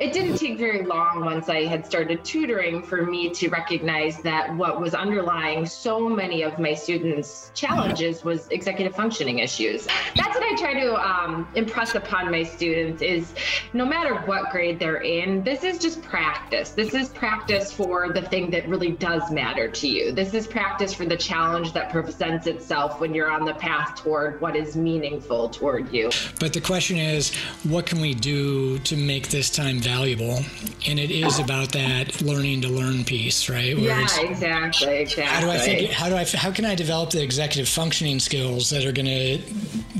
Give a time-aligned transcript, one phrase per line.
[0.00, 4.56] it didn't take very long once I had started tutoring for me to recognize that
[4.56, 9.86] what was underlying so many of my students' challenges was executive functioning issues.
[10.16, 13.34] That's what I try to um, impress upon my students is
[13.74, 16.70] no matter what grade they're in, this is just practice.
[16.70, 20.12] This is practice for the thing that really does matter to you.
[20.12, 24.40] This is practice for the challenge that presents itself when you're on the path toward
[24.40, 26.10] what is meaningful toward you.
[26.38, 30.38] But the question is, what can we do to make this time valuable?
[30.86, 33.76] And it is about that learning to learn piece, right?
[33.76, 35.24] Where yeah, exactly, exactly.
[35.24, 35.90] How do I think?
[35.90, 36.24] How do I?
[36.24, 39.38] How can I develop the executive functioning skills that are going to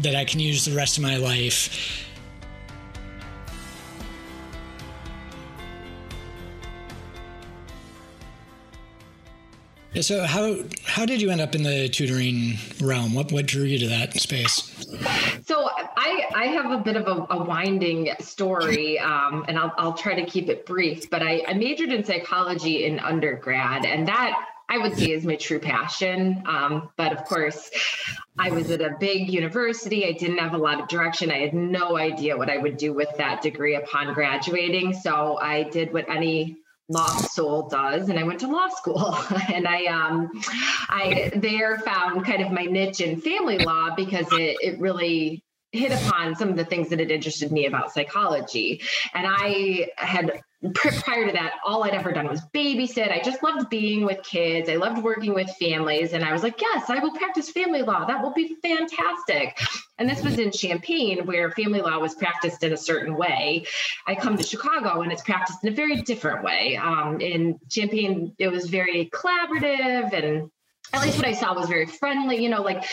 [0.00, 2.06] that I can use the rest of my life?
[9.98, 13.12] So how how did you end up in the tutoring realm?
[13.12, 14.72] What what drew you to that space?
[15.46, 19.94] So I I have a bit of a, a winding story, um, and I'll I'll
[19.94, 21.10] try to keep it brief.
[21.10, 25.34] But I, I majored in psychology in undergrad, and that I would say is my
[25.34, 26.44] true passion.
[26.46, 27.68] Um, but of course,
[28.38, 30.06] I was at a big university.
[30.06, 31.32] I didn't have a lot of direction.
[31.32, 34.94] I had no idea what I would do with that degree upon graduating.
[34.94, 36.58] So I did what any
[36.90, 39.16] law soul does and i went to law school.
[39.54, 40.30] And i um
[40.88, 45.92] i there found kind of my niche in family law because it, it really hit
[45.92, 48.82] upon some of the things that had interested me about psychology.
[49.14, 50.42] And i had
[50.74, 53.10] prior to that, all I'd ever done was babysit.
[53.10, 54.68] I just loved being with kids.
[54.68, 56.12] I loved working with families.
[56.12, 58.04] And I was like, yes, I will practice family law.
[58.04, 59.58] That will be fantastic.
[59.98, 63.64] And this was in Champaign, where family law was practiced in a certain way.
[64.06, 66.76] I come to Chicago and it's practiced in a very different way.
[66.76, 70.50] Um, in Champaign, it was very collaborative and
[70.92, 72.42] at least what I saw was very friendly.
[72.42, 72.84] You know, like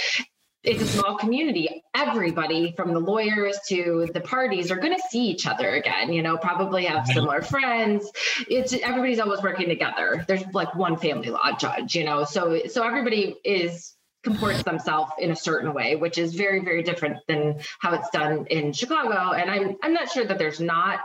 [0.67, 1.81] it's a small community.
[1.95, 6.21] Everybody from the lawyers to the parties are going to see each other again, you
[6.21, 8.11] know, probably have similar friends.
[8.49, 10.25] It's everybody's always working together.
[10.27, 12.25] There's like one family law judge, you know.
[12.25, 13.93] So so everybody is
[14.25, 18.45] comports themselves in a certain way, which is very very different than how it's done
[18.47, 19.31] in Chicago.
[19.31, 20.99] And I'm I'm not sure that there's not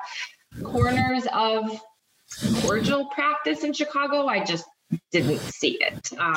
[0.64, 1.80] corners of
[2.62, 4.26] cordial practice in Chicago.
[4.26, 4.64] I just
[5.10, 6.12] didn't see it.
[6.18, 6.34] Um,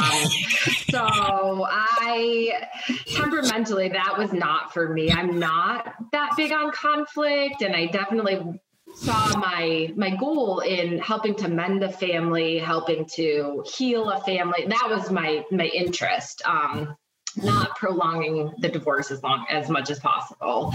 [0.89, 2.67] so I
[3.07, 5.11] temperamentally, that was not for me.
[5.11, 8.61] I'm not that big on conflict, and I definitely
[8.95, 14.65] saw my my goal in helping to mend a family, helping to heal a family.
[14.67, 16.41] That was my my interest.
[16.45, 16.95] Um,
[17.37, 20.73] not prolonging the divorce as long as much as possible.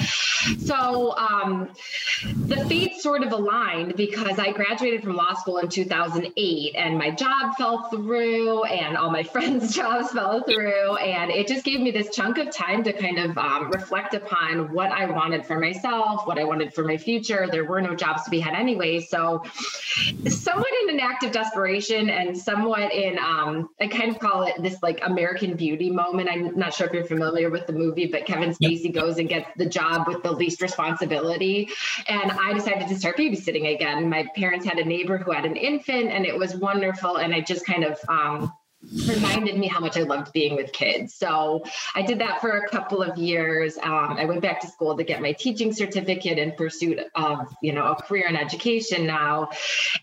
[0.59, 1.71] So um,
[2.47, 7.11] the fates sort of aligned because I graduated from law school in 2008 and my
[7.11, 10.97] job fell through and all my friends' jobs fell through.
[10.97, 14.73] And it just gave me this chunk of time to kind of um, reflect upon
[14.73, 17.49] what I wanted for myself, what I wanted for my future.
[17.51, 19.01] There were no jobs to be had anyway.
[19.01, 19.43] So,
[20.29, 24.55] somewhat in an act of desperation and somewhat in, um, I kind of call it
[24.63, 26.29] this like American beauty moment.
[26.53, 28.95] I'm not sure if you're familiar with the movie, but Kevin Spacey yep.
[28.95, 31.69] goes and gets the job with the least responsibility.
[32.09, 34.09] And I decided to start babysitting again.
[34.09, 37.17] My parents had a neighbor who had an infant, and it was wonderful.
[37.17, 38.53] And I just kind of um,
[39.07, 41.15] reminded me how much I loved being with kids.
[41.15, 41.65] So
[41.95, 43.77] I did that for a couple of years.
[43.77, 47.73] Um, I went back to school to get my teaching certificate in pursuit of, you
[47.73, 49.51] know, a career in education now.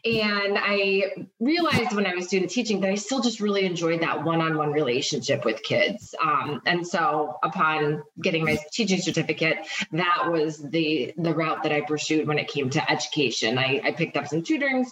[0.05, 4.23] And I realized when I was student teaching that I still just really enjoyed that
[4.23, 6.13] one-on-one relationship with kids.
[6.21, 9.57] Um, and so upon getting my teaching certificate,
[9.91, 13.57] that was the the route that I pursued when it came to education.
[13.57, 14.85] I, I picked up some tutoring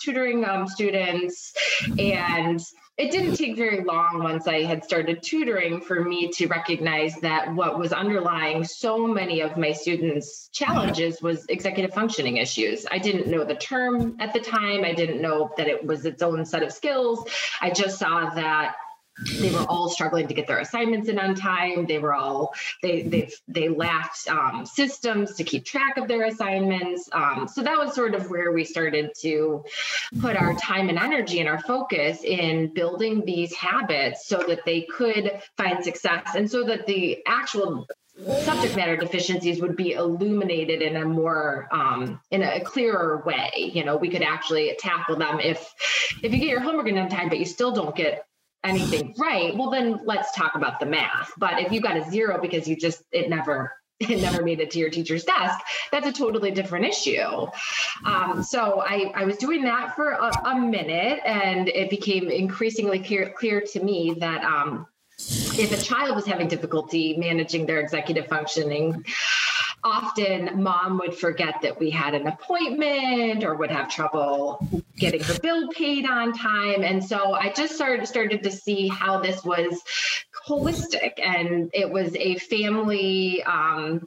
[0.00, 1.54] tutoring um, students
[1.98, 2.60] and
[2.98, 7.54] it didn't take very long once I had started tutoring for me to recognize that
[7.54, 12.84] what was underlying so many of my students' challenges was executive functioning issues.
[12.90, 16.22] I didn't know the term at the time, I didn't know that it was its
[16.22, 17.26] own set of skills.
[17.62, 18.74] I just saw that
[19.38, 21.86] they were all struggling to get their assignments in on time.
[21.86, 27.08] They were all they they they lacked um, systems to keep track of their assignments.
[27.12, 29.64] Um, so that was sort of where we started to
[30.20, 34.82] put our time and energy and our focus in building these habits so that they
[34.82, 37.86] could find success and so that the actual
[38.42, 43.70] subject matter deficiencies would be illuminated in a more um, in a clearer way.
[43.74, 45.72] You know we could actually tackle them if
[46.22, 48.26] if you get your homework in on time but you still don't get
[48.64, 51.32] anything right, well then let's talk about the math.
[51.36, 54.70] But if you got a zero because you just it never it never made it
[54.72, 55.60] to your teacher's desk,
[55.90, 57.46] that's a totally different issue.
[58.04, 62.98] Um, so I, I was doing that for a, a, minute, and it became increasingly
[62.98, 64.86] clear, clear to me that um,
[65.18, 69.04] if a child was having difficulty managing their executive functioning,
[69.84, 75.38] often mom would forget that we had an appointment or would have trouble getting her
[75.40, 76.82] bill paid on time.
[76.84, 79.82] And so I just started started to see how this was
[80.46, 84.06] holistic and it was a family um,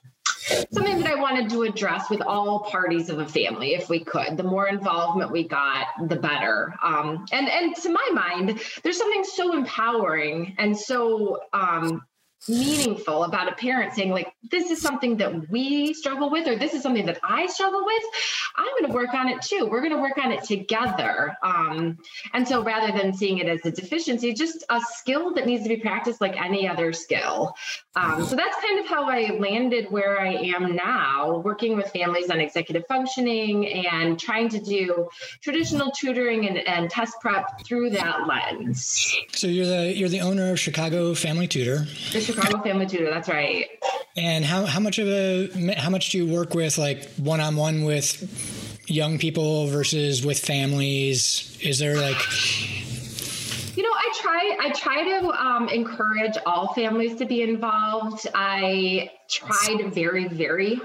[0.71, 4.37] something that I wanted to address with all parties of a family, if we could.
[4.37, 6.75] The more involvement we got, the better.
[6.83, 12.03] Um, and and to my mind, there's something so empowering and so um,
[12.47, 16.73] meaningful about a parent saying like this is something that we struggle with or this
[16.73, 18.03] is something that i struggle with
[18.55, 19.67] i'm going to work on it too.
[19.69, 21.35] We're going to work on it together.
[21.43, 21.97] Um,
[22.33, 25.69] and so rather than seeing it as a deficiency just a skill that needs to
[25.69, 27.55] be practiced like any other skill.
[27.95, 32.29] Um, so that's kind of how i landed where i am now working with families
[32.29, 35.07] on executive functioning and trying to do
[35.41, 39.15] traditional tutoring and, and test prep through that lens.
[39.33, 41.85] So you're the you're the owner of chicago family tutor
[42.35, 43.09] Chicago Family Tutor.
[43.09, 43.67] That's right.
[44.17, 47.55] And how how much of a how much do you work with like one on
[47.55, 51.57] one with young people versus with families?
[51.61, 52.17] Is there like
[53.75, 59.11] you know i try i try to um, encourage all families to be involved i
[59.29, 60.79] tried very very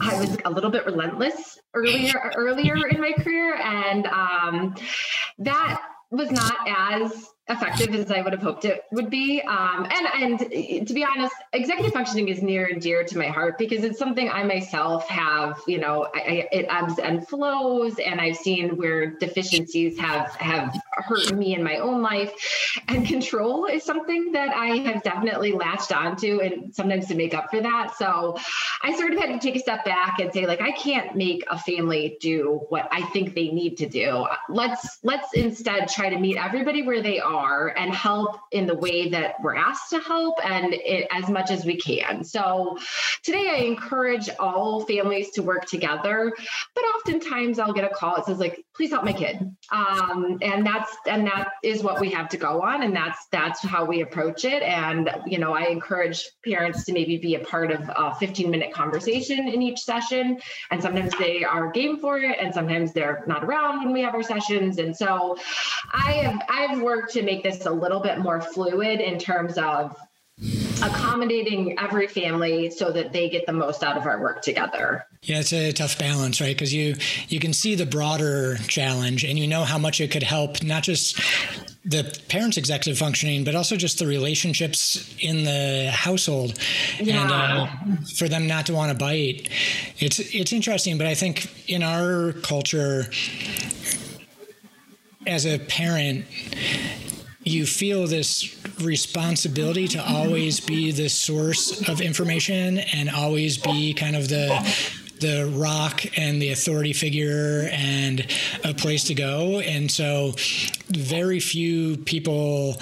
[0.00, 4.74] i was a little bit relentless earlier earlier in my career and um,
[5.38, 9.42] that was not as effective as I would have hoped it would be.
[9.42, 13.58] Um, and and to be honest, executive functioning is near and dear to my heart
[13.58, 15.60] because it's something I myself have.
[15.66, 20.74] You know, I, I, it ebbs and flows, and I've seen where deficiencies have have
[20.92, 22.32] hurt me in my own life.
[22.88, 27.50] And control is something that I have definitely latched onto, and sometimes to make up
[27.50, 27.94] for that.
[27.98, 28.38] So
[28.82, 31.44] I sort of had to take a step back and say, like, I can't make
[31.50, 34.26] a family do what I think they need to do.
[34.48, 38.74] Let's let's instead try to meet everybody where they are are and help in the
[38.74, 42.22] way that we're asked to help and it, as much as we can.
[42.24, 42.78] So
[43.22, 46.32] today I encourage all families to work together,
[46.74, 49.38] but oftentimes I'll get a call that says like, please help my kid.
[49.70, 53.64] Um, and that's and that is what we have to go on and that's that's
[53.64, 54.62] how we approach it.
[54.62, 58.72] And you know, I encourage parents to maybe be a part of a 15 minute
[58.72, 60.40] conversation in each session.
[60.70, 64.14] And sometimes they are game for it and sometimes they're not around when we have
[64.14, 64.78] our sessions.
[64.78, 65.36] And so
[65.92, 69.96] I have I've worked to make this a little bit more fluid in terms of
[70.82, 75.06] accommodating every family so that they get the most out of our work together.
[75.22, 76.54] Yeah, it's a tough balance, right?
[76.54, 76.96] Because you
[77.28, 80.82] you can see the broader challenge and you know how much it could help not
[80.82, 81.20] just
[81.84, 86.58] the parents' executive functioning, but also just the relationships in the household,
[86.98, 87.22] yeah.
[87.22, 89.48] and uh, for them not to want to bite.
[89.98, 93.06] It's it's interesting, but I think in our culture,
[95.26, 96.24] as a parent,
[97.44, 104.16] you feel this responsibility to always be the source of information and always be kind
[104.16, 104.48] of the
[105.20, 108.26] the rock and the authority figure and
[108.64, 109.60] a place to go.
[109.60, 110.34] And so
[110.88, 112.76] very few people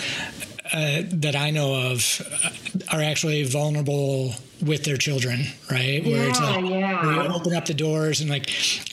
[0.73, 2.23] uh, that I know of
[2.91, 6.05] are actually vulnerable with their children, right?
[6.05, 7.25] Where yeah, it's like yeah.
[7.25, 8.49] you open up the doors and like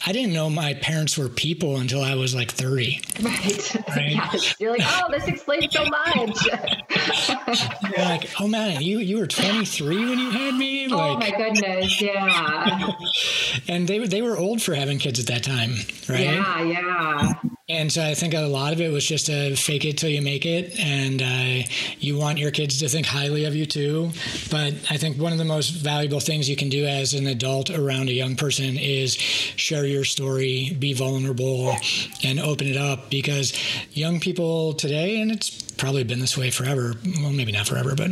[0.05, 3.01] I didn't know my parents were people until I was like 30.
[3.21, 3.75] Right.
[3.89, 4.59] right?
[4.59, 6.45] You're like, oh, this explains so much.
[7.95, 10.87] You're like, oh man, you you were 23 when you had me?
[10.91, 12.91] Oh, like, oh my goodness, yeah.
[13.67, 15.75] and they they were old for having kids at that time,
[16.07, 16.21] right?
[16.21, 17.33] Yeah, yeah.
[17.69, 20.23] And so I think a lot of it was just a fake it till you
[20.23, 20.79] make it.
[20.79, 24.09] And uh, you want your kids to think highly of you too.
[24.49, 27.69] But I think one of the most valuable things you can do as an adult
[27.69, 31.75] around a young person is share your story, be vulnerable,
[32.23, 33.53] and open it up because
[33.95, 36.95] young people today, and it's probably been this way forever.
[37.21, 38.09] Well, maybe not forever, but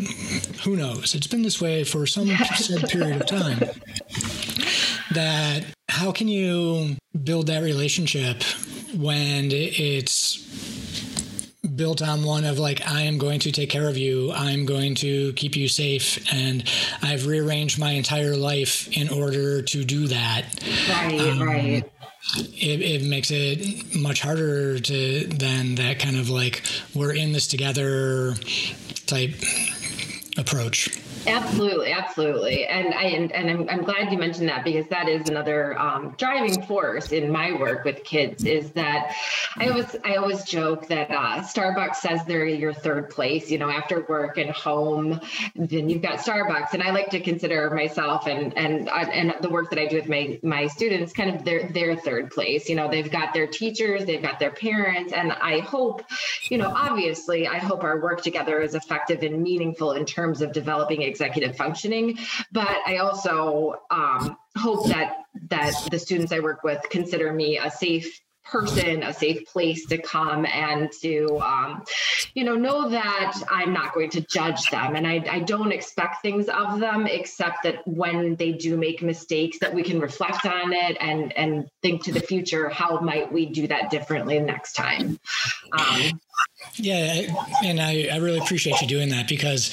[0.64, 1.16] who knows?
[1.16, 3.60] It's been this way for some said period of time.
[5.14, 8.44] That how can you build that relationship
[8.96, 10.38] when it's
[11.76, 14.96] built on one of like i am going to take care of you i'm going
[14.96, 16.64] to keep you safe and
[17.04, 20.46] i've rearranged my entire life in order to do that.
[20.90, 21.92] Right um, right.
[22.36, 26.64] it, it makes it much harder to than that kind of like
[26.96, 28.34] we're in this together
[29.06, 29.36] type
[30.38, 30.90] approach
[31.28, 35.28] Absolutely, absolutely, and I and, and I'm, I'm glad you mentioned that because that is
[35.28, 38.46] another um, driving force in my work with kids.
[38.46, 39.14] Is that
[39.58, 43.52] I always I always joke that uh, Starbucks says they're your third place.
[43.52, 45.20] You know, after work and home,
[45.56, 49.50] then you've got Starbucks, and I like to consider myself and and uh, and the
[49.50, 52.70] work that I do with my my students kind of their their third place.
[52.70, 56.04] You know, they've got their teachers, they've got their parents, and I hope,
[56.50, 60.54] you know, obviously, I hope our work together is effective and meaningful in terms of
[60.54, 62.18] developing executive functioning.
[62.52, 65.18] But I also um, hope that
[65.50, 68.22] that the students I work with consider me a safe
[68.52, 71.84] person a safe place to come and to um,
[72.34, 76.22] you know know that i'm not going to judge them and I, I don't expect
[76.22, 80.74] things of them except that when they do make mistakes that we can reflect on
[80.74, 85.20] it and and think to the future how might we do that differently next time
[85.74, 86.20] um,
[86.76, 87.22] yeah
[87.66, 89.72] and I, I really appreciate you doing that because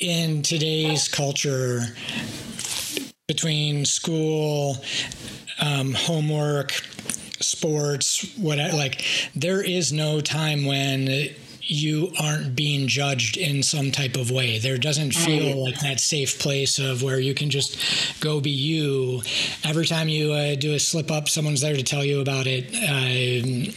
[0.00, 1.82] in today's culture
[3.28, 4.78] between school
[5.60, 6.72] um, homework
[7.40, 9.04] sports, what like
[9.34, 11.08] there is no time when
[11.70, 14.58] you aren't being judged in some type of way.
[14.58, 19.22] There doesn't feel like that safe place of where you can just go be you.
[19.64, 22.66] Every time you uh, do a slip up, someone's there to tell you about it.
[22.74, 23.70] Uh,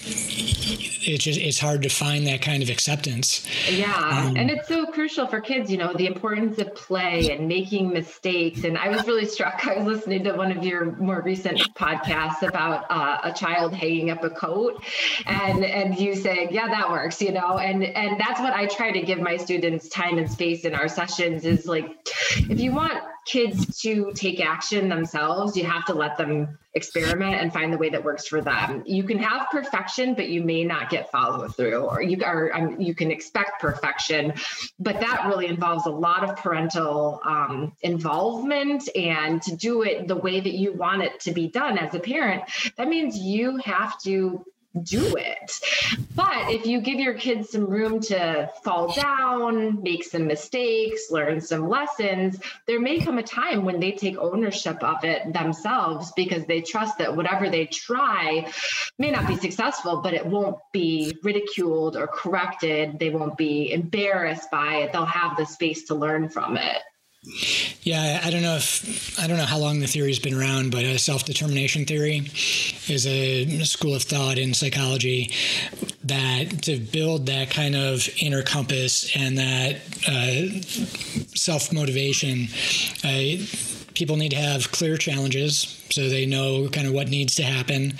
[1.05, 3.45] it's just it's hard to find that kind of acceptance.
[3.69, 5.69] Yeah, um, and it's so crucial for kids.
[5.69, 8.63] You know, the importance of play and making mistakes.
[8.63, 9.67] And I was really struck.
[9.67, 14.09] I was listening to one of your more recent podcasts about uh, a child hanging
[14.09, 14.83] up a coat,
[15.27, 18.91] and and you saying, "Yeah, that works," you know, and and that's what I try
[18.91, 21.97] to give my students time and space in our sessions is like
[22.37, 27.53] if you want kids to take action themselves, you have to let them experiment and
[27.53, 28.83] find the way that works for them.
[28.85, 32.81] You can have perfection, but you may not get follow through, or you are um,
[32.81, 34.33] you can expect perfection,
[34.79, 38.89] but that really involves a lot of parental um, involvement.
[38.95, 41.99] And to do it the way that you want it to be done as a
[41.99, 42.43] parent,
[42.77, 44.43] that means you have to
[44.81, 45.59] do it.
[46.15, 51.41] But if you give your kids some room to fall down, make some mistakes, learn
[51.41, 56.45] some lessons, there may come a time when they take ownership of it themselves because
[56.45, 58.51] they trust that whatever they try
[58.97, 62.99] may not be successful, but it won't be ridiculed or corrected.
[62.99, 64.91] They won't be embarrassed by it.
[64.91, 66.81] They'll have the space to learn from it.
[67.83, 70.83] Yeah, I don't know if I don't know how long the theory's been around, but
[70.83, 72.19] a self-determination theory
[72.87, 75.31] is a school of thought in psychology
[76.03, 79.75] that to build that kind of inner compass and that
[80.05, 80.61] uh,
[81.33, 82.47] self-motivation,
[83.05, 83.45] uh,
[83.93, 87.93] people need to have clear challenges so they know kind of what needs to happen.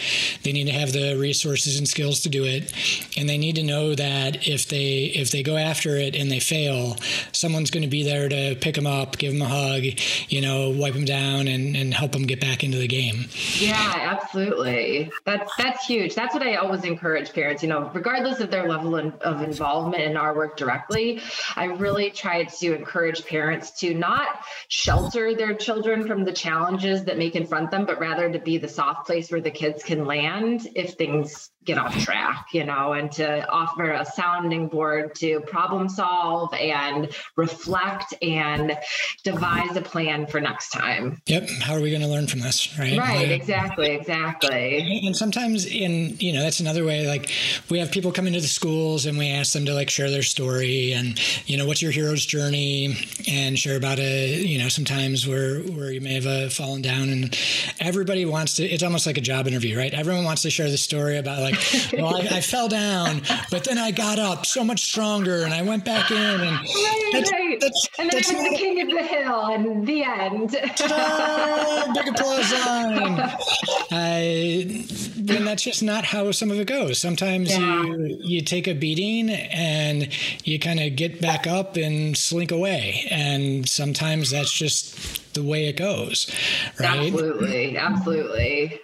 [0.43, 2.73] They need to have the resources and skills to do it,
[3.17, 6.39] and they need to know that if they if they go after it and they
[6.39, 6.97] fail,
[7.31, 9.83] someone's going to be there to pick them up, give them a hug,
[10.29, 13.25] you know, wipe them down, and and help them get back into the game.
[13.59, 15.12] Yeah, absolutely.
[15.25, 16.15] That's that's huge.
[16.15, 17.63] That's what I always encourage parents.
[17.63, 21.21] You know, regardless of their level of involvement in our work directly,
[21.55, 27.17] I really try to encourage parents to not shelter their children from the challenges that
[27.17, 30.67] may confront them but rather to be the soft place where the kids can land
[30.75, 35.88] if things get off track, you know, and to offer a sounding board to problem
[35.88, 38.77] solve and reflect and
[39.24, 41.22] devise a plan for next time.
[41.27, 41.50] Yep.
[41.62, 42.77] How are we going to learn from this?
[42.77, 42.98] Right.
[42.98, 43.32] Right.
[43.32, 43.91] exactly.
[43.91, 45.01] Exactly.
[45.05, 47.29] And sometimes in, you know, that's another way, like
[47.70, 50.24] we have people come into the schools and we ask them to like share their
[50.24, 55.27] story and, you know, what's your hero's journey and share about a, you know, sometimes
[55.27, 57.38] where, where you may have uh, fallen down and
[57.79, 59.93] everybody wants to, it's almost like a job interview, right?
[59.93, 61.52] Everyone wants to share the story about like,
[61.93, 65.53] like, well, I, I, fell down, but then I got up so much stronger, and
[65.53, 67.60] I went back in, and right, that's, right.
[67.60, 70.51] That's, and then I was the king of the hill, and the end.
[70.51, 73.19] Big applause line.
[73.91, 74.86] I,
[75.17, 76.98] and that's just not how some of it goes.
[76.98, 77.83] Sometimes yeah.
[77.83, 80.10] you you take a beating and
[80.45, 85.67] you kind of get back up and slink away, and sometimes that's just the way
[85.67, 86.33] it goes.
[86.79, 87.12] Right?
[87.12, 88.81] Absolutely, absolutely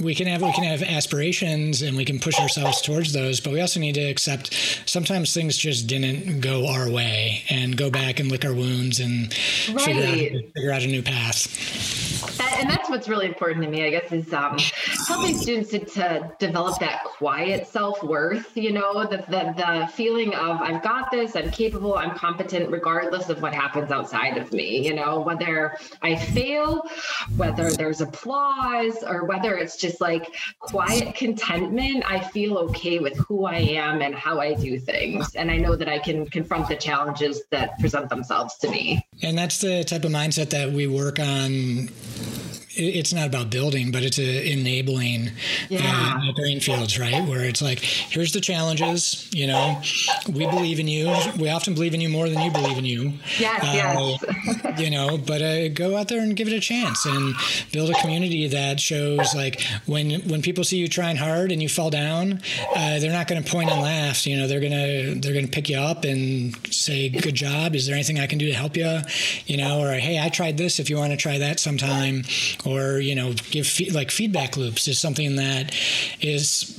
[0.00, 3.52] we can have we can have aspirations and we can push ourselves towards those but
[3.52, 4.54] we also need to accept
[4.86, 9.34] sometimes things just didn't go our way and go back and lick our wounds and
[9.74, 9.84] right.
[9.84, 12.02] figure, out, figure out a new path
[12.58, 14.56] and that's what's really important to me i guess is um,
[15.06, 20.60] helping students to, to, develop that quiet self-worth you know the, the, the feeling of
[20.60, 24.94] i've got this i'm capable i'm competent regardless of what happens outside of me you
[24.94, 26.82] know whether i fail
[27.36, 32.04] whether there's applause or whether it's just like quiet contentment.
[32.10, 35.34] I feel okay with who I am and how I do things.
[35.34, 39.06] And I know that I can confront the challenges that present themselves to me.
[39.22, 41.90] And that's the type of mindset that we work on
[42.74, 45.30] it's not about building, but it's a enabling
[45.68, 46.18] yeah.
[46.22, 47.26] uh, green fields, right?
[47.28, 49.28] Where it's like, here's the challenges.
[49.32, 49.80] You know,
[50.32, 51.14] we believe in you.
[51.38, 53.12] We often believe in you more than you believe in you.
[53.38, 54.78] Yes, uh, yes.
[54.78, 57.34] you know, but uh, go out there and give it a chance and
[57.72, 61.68] build a community that shows like when when people see you trying hard and you
[61.68, 62.40] fall down,
[62.74, 64.26] uh, they're not going to point and laugh.
[64.26, 67.74] You know, they're gonna they're gonna pick you up and say, "Good job.
[67.74, 69.00] Is there anything I can do to help you?"
[69.46, 70.78] You know, or "Hey, I tried this.
[70.78, 72.24] If you want to try that sometime,"
[72.64, 75.74] or you know, give fe- like feedback loops is something that
[76.20, 76.78] is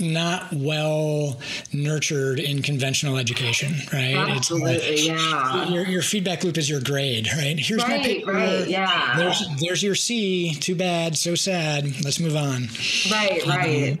[0.00, 1.40] not well
[1.72, 4.16] nurtured in conventional education, right?
[4.16, 5.68] Absolutely, it's like, yeah.
[5.68, 7.58] Your, your feedback loop is your grade, right?
[7.58, 8.32] Here's right, my paper.
[8.32, 9.14] Right, yeah.
[9.16, 10.54] There's, there's your C.
[10.54, 11.16] Too bad.
[11.16, 11.84] So sad.
[12.04, 12.68] Let's move on.
[13.10, 14.00] Right, um, right.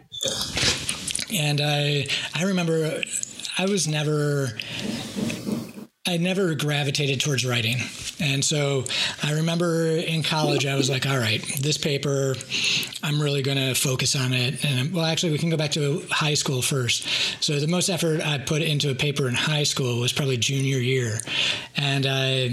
[1.32, 3.02] And I, I remember
[3.56, 4.58] I was never
[6.06, 7.76] I never gravitated towards writing.
[8.20, 8.84] And so
[9.22, 12.34] I remember in college, I was like, all right, this paper,
[13.02, 14.62] I'm really going to focus on it.
[14.66, 17.08] And well, actually, we can go back to high school first.
[17.42, 20.76] So the most effort I put into a paper in high school was probably junior
[20.76, 21.20] year.
[21.74, 22.50] And I,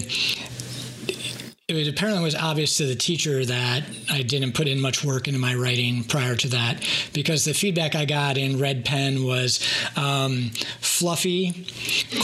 [1.76, 5.40] it apparently was obvious to the teacher that I didn't put in much work into
[5.40, 9.60] my writing prior to that because the feedback I got in Red Pen was
[9.96, 11.66] um, fluffy,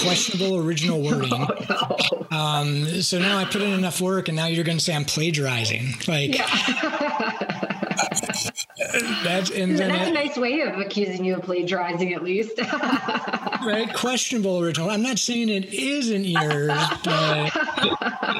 [0.01, 1.31] questionable original wording.
[1.33, 2.37] Oh, no.
[2.37, 5.05] um, so now I put in enough work, and now you're going to say I'm
[5.05, 5.93] plagiarizing.
[6.07, 7.63] Like, yeah.
[9.23, 12.59] that's and then that's it, a nice way of accusing you of plagiarizing, at least.
[12.59, 14.89] right, questionable original.
[14.89, 16.67] I'm not saying it isn't yours,
[17.03, 17.66] but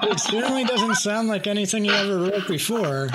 [0.04, 3.10] it certainly doesn't sound like anything you ever wrote before.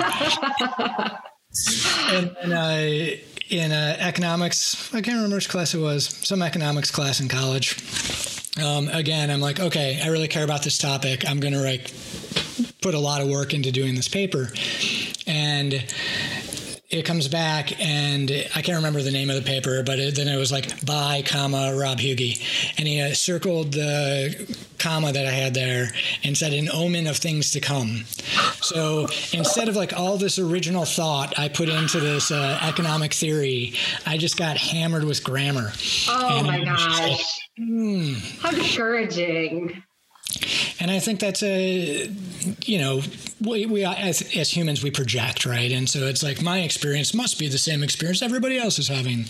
[2.11, 3.17] and, uh,
[3.49, 7.77] in economics, I can't remember which class it was, some economics class in college.
[8.63, 11.27] Um, again, I'm like, okay, I really care about this topic.
[11.27, 11.91] I'm going to like
[12.81, 14.49] put a lot of work into doing this paper,
[15.27, 15.73] and
[16.93, 20.27] it comes back and I can't remember the name of the paper, but it, then
[20.27, 22.39] it was like by comma Rob Hugie,
[22.77, 25.89] and he uh, circled the comma that I had there
[26.23, 28.05] and said an omen of things to come.
[28.61, 33.73] So instead of like all this original thought I put into this uh, economic theory,
[34.05, 35.71] I just got hammered with grammar.
[36.09, 36.99] Oh and my gosh!
[36.99, 37.19] Like,
[37.57, 38.13] hmm.
[38.39, 39.83] How discouraging.
[40.79, 42.09] And I think that's a,
[42.65, 43.01] you know,
[43.41, 45.71] we, we as, as humans, we project, right?
[45.71, 49.25] And so it's like my experience must be the same experience everybody else is having.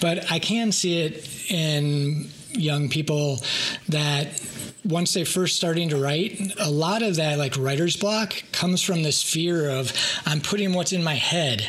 [0.00, 3.42] But I can see it in young people
[3.88, 4.40] that
[4.88, 9.02] once they're first starting to write, a lot of that like writer's block comes from
[9.02, 9.92] this fear of
[10.24, 11.68] I'm putting what's in my head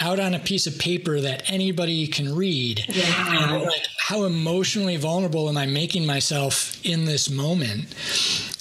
[0.00, 2.84] out on a piece of paper that anybody can read.
[2.88, 3.54] Yeah.
[3.54, 7.94] And like how emotionally vulnerable am I making myself in this moment?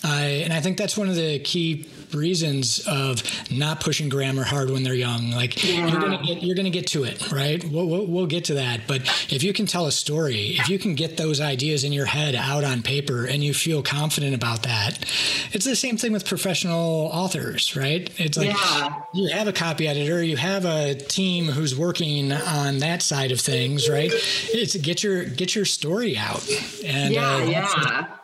[0.04, 4.69] I, and I think that's one of the key reasons of not pushing grammar hard
[4.69, 5.32] when they're young.
[5.32, 5.88] Like yeah.
[5.88, 7.63] you're gonna get you're gonna get to it, right?
[7.63, 8.82] We'll, we'll, we'll get to that.
[8.88, 12.06] But if you can tell a story, if you can get those ideas in your
[12.06, 15.00] head out on paper, and you feel confident about that,
[15.52, 18.10] it's the same thing with professional authors, right?
[18.19, 19.02] It's like yeah.
[19.13, 23.39] you have a copy editor, you have a team who's working on that side of
[23.39, 24.12] things, right?
[24.13, 26.47] It's get your get your story out,
[26.84, 28.17] and yeah, uh, yeah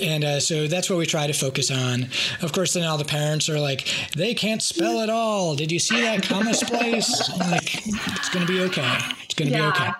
[0.00, 2.08] and uh, so that's what we try to focus on.
[2.42, 5.54] Of course, then all the parents are like, they can't spell at all.
[5.54, 7.28] Did you see that comma splice?
[7.38, 8.98] like, it's going to be okay.
[9.24, 9.70] It's going to yeah.
[9.70, 9.90] be okay.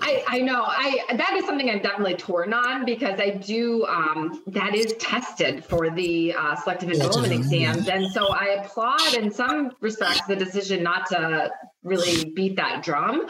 [0.00, 0.64] I, I know.
[0.66, 3.84] I that is something I'm definitely torn on because I do.
[3.86, 9.30] Um, that is tested for the uh, selective enrollment exams, and so I applaud in
[9.30, 11.50] some respects the decision not to
[11.82, 13.28] really beat that drum.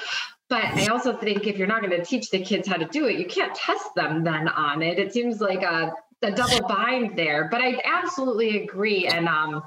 [0.52, 3.06] But I also think if you're not going to teach the kids how to do
[3.06, 4.98] it, you can't test them then on it.
[4.98, 9.60] It seems like a a double bind there but i absolutely agree and um,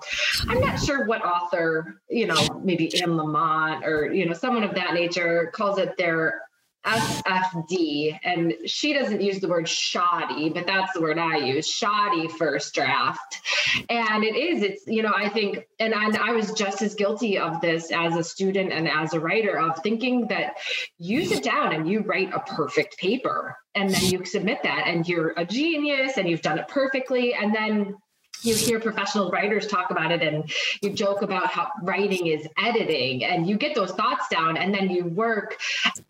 [0.47, 4.73] i'm not sure what author you know maybe anne lamott or you know someone of
[4.73, 6.43] that nature calls it their
[6.85, 12.27] SFD, and she doesn't use the word shoddy, but that's the word I use shoddy
[12.27, 13.41] first draft.
[13.89, 17.37] And it is, it's, you know, I think, and I, I was just as guilty
[17.37, 20.57] of this as a student and as a writer of thinking that
[20.97, 25.07] you sit down and you write a perfect paper and then you submit that and
[25.07, 27.33] you're a genius and you've done it perfectly.
[27.33, 27.95] And then
[28.45, 33.23] you hear professional writers talk about it and you joke about how writing is editing
[33.23, 35.59] and you get those thoughts down and then you work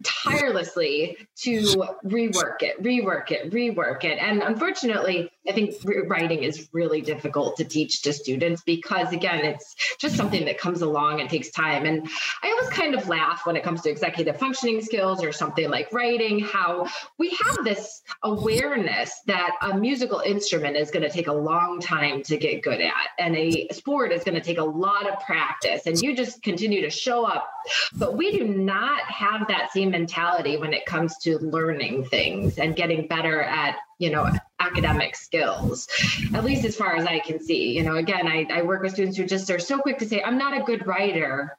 [0.03, 1.61] tirelessly to
[2.05, 4.17] rework it rework it rework it.
[4.19, 5.75] And unfortunately i think
[6.07, 10.81] writing is really difficult to teach to students because again it's just something that comes
[10.81, 11.85] along and takes time.
[11.85, 12.07] And
[12.43, 15.91] i always kind of laugh when it comes to executive functioning skills or something like
[15.93, 21.33] writing how we have this awareness that a musical instrument is going to take a
[21.33, 22.93] long time to get good at.
[23.19, 26.81] And a sport is going to take a lot of practice and you just continue
[26.81, 27.49] to show up.
[27.95, 32.75] But we do not have that same mentality when it comes to learning things and
[32.75, 35.87] getting better at, you know, academic skills,
[36.33, 37.75] at least as far as I can see.
[37.75, 40.21] You know, again, I, I work with students who just are so quick to say,
[40.21, 41.57] I'm not a good writer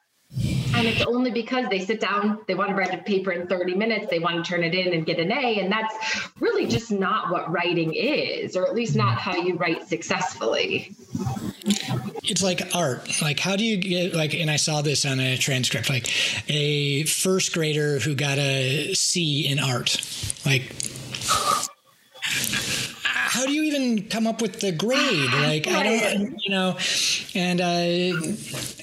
[0.77, 3.75] and it's only because they sit down, they want to write a paper in 30
[3.75, 5.59] minutes, they want to turn it in and get an A.
[5.59, 5.95] And that's
[6.39, 10.95] really just not what writing is, or at least not how you write successfully.
[12.23, 13.21] It's like art.
[13.21, 16.07] Like, how do you get, like, and I saw this on a transcript, like
[16.49, 19.99] a first grader who got a C in art.
[20.45, 20.73] Like,
[23.27, 25.31] how do you even come up with the grade?
[25.33, 26.77] Like I don't, you know,
[27.35, 28.27] and uh,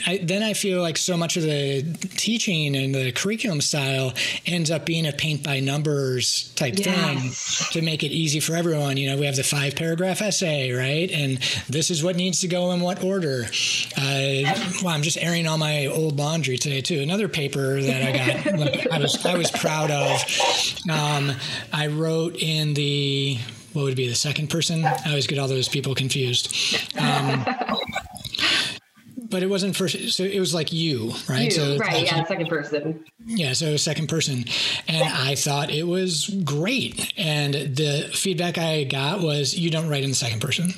[0.06, 1.82] I, then I feel like so much of the
[2.16, 4.12] teaching and the curriculum style
[4.46, 7.68] ends up being a paint by numbers type yes.
[7.70, 8.96] thing to make it easy for everyone.
[8.96, 11.10] You know, we have the five paragraph essay, right?
[11.10, 13.44] And this is what needs to go in what order.
[13.96, 14.44] Uh,
[14.82, 17.00] well, I'm just airing all my old laundry today too.
[17.00, 20.22] Another paper that I got, like, I was I was proud of.
[20.90, 21.32] Um,
[21.72, 23.38] I wrote in the
[23.74, 24.84] what would be the second person?
[24.84, 26.54] I always get all those people confused.
[26.98, 27.44] Um,
[29.30, 30.12] but it wasn't first.
[30.12, 31.46] So it was like you, right?
[31.46, 33.04] You, so right, yeah, second person.
[33.26, 34.44] Yeah, so second person,
[34.86, 37.12] and I thought it was great.
[37.16, 40.74] And the feedback I got was, "You don't write in the second person."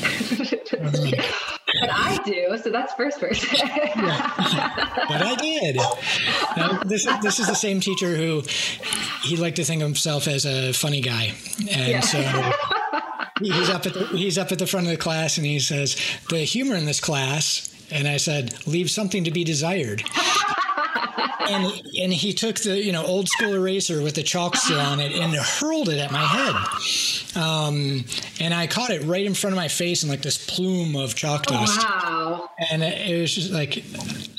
[1.98, 3.48] I do, so that's first person.
[3.58, 5.04] yeah.
[5.08, 5.76] But I did.
[6.56, 8.42] Now, this this is the same teacher who
[9.22, 11.32] he liked to think of himself as a funny guy,
[11.70, 12.00] and yeah.
[12.00, 12.18] so
[13.40, 15.96] he's up at the, he's up at the front of the class and he says
[16.30, 20.02] the humor in this class, and I said leave something to be desired
[21.48, 25.00] and and he took the you know old school eraser with the chalk still on
[25.00, 26.54] it and hurled it at my head.
[27.36, 28.04] Um,
[28.40, 31.14] and I caught it right in front of my face in like this plume of
[31.14, 31.78] chalk dust.
[31.78, 32.50] Wow!
[32.70, 33.84] And it was just like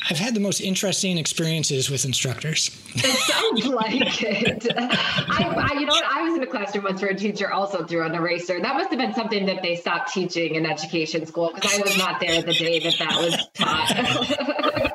[0.10, 2.70] I've had the most interesting experiences with instructors.
[2.96, 4.68] It sounds like it.
[4.78, 6.04] I, I, you know what?
[6.04, 8.60] I was in a classroom once where a teacher also threw an eraser.
[8.60, 11.98] That must have been something that they stopped teaching in education school because I was
[11.98, 14.86] not there the day that that was taught.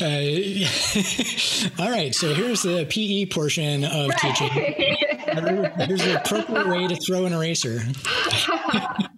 [0.00, 0.06] Uh,
[1.78, 4.18] all right, so here's the PE portion of right.
[4.18, 4.48] teaching.
[5.30, 7.80] Here's the appropriate way to throw an eraser.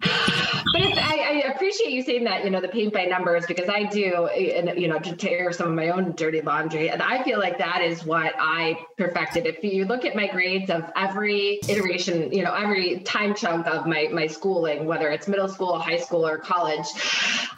[0.89, 3.83] but I, I, appreciate you saying that, you know, the paint by numbers, because I
[3.83, 6.89] do, and, you know, to tear some of my own dirty laundry.
[6.89, 9.45] And I feel like that is what I perfected.
[9.45, 13.85] If you look at my grades of every iteration, you know, every time chunk of
[13.85, 16.87] my, my schooling, whether it's middle school, high school, or college,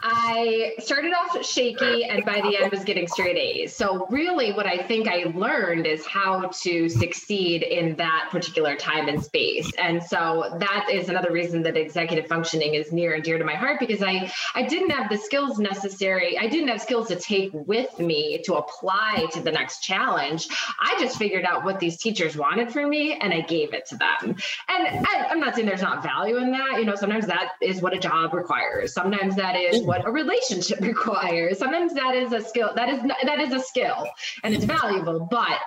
[0.02, 3.74] I started off shaky and by the end was getting straight A's.
[3.74, 9.08] So, really, what I think I learned is how to succeed in that particular time
[9.08, 9.70] and space.
[9.78, 13.54] And so, that is another reason that executive functioning is near and dear to my
[13.54, 16.38] heart because I, I didn't have the skills necessary.
[16.38, 20.46] I didn't have skills to take with me to apply to the next challenge.
[20.80, 23.96] I just figured out what these teachers wanted from me and I gave it to
[23.96, 24.36] them.
[24.68, 26.78] And I, I'm not saying there's not value in that.
[26.78, 28.92] You know, sometimes that is what a job requires.
[28.92, 31.58] Sometimes that is what a relationship requires.
[31.58, 32.72] Sometimes that is a skill.
[32.76, 34.08] That is that is a skill
[34.44, 35.58] and it's valuable, but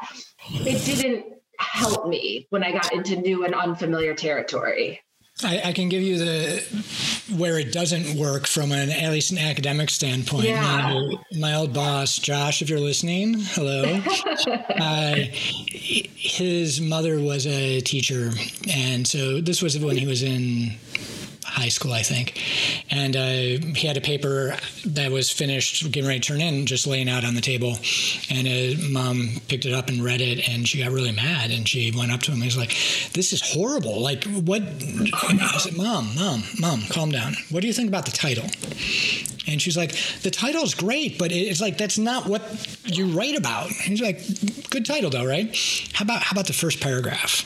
[0.50, 1.26] it didn't
[1.58, 5.02] help me when I got into new and unfamiliar territory.
[5.44, 6.62] I, I, can give you the
[7.38, 10.46] where it doesn't work from an at least an academic standpoint.
[10.46, 10.62] Yeah.
[10.62, 13.84] My, my old boss, Josh, if you're listening, hello.
[14.48, 18.32] uh, his mother was a teacher,
[18.70, 20.72] and so this was when he was in
[21.60, 22.42] high school, I think.
[22.90, 26.88] And uh, he had a paper that was finished, getting ready to turn in, just
[26.88, 27.78] laying out on the table.
[28.30, 31.52] And his mom picked it up and read it, and she got really mad.
[31.52, 32.70] And she went up to him and was like,
[33.14, 34.02] This is horrible.
[34.02, 34.62] Like, what?
[34.64, 37.34] I said, Mom, Mom, Mom, calm down.
[37.50, 38.46] What do you think about the title?
[39.48, 42.44] And she's like, the title's great, but it's like that's not what
[42.84, 43.68] you write about.
[43.68, 44.20] And he's like,
[44.70, 45.58] good title though, right?
[45.94, 47.46] How about how about the first paragraph?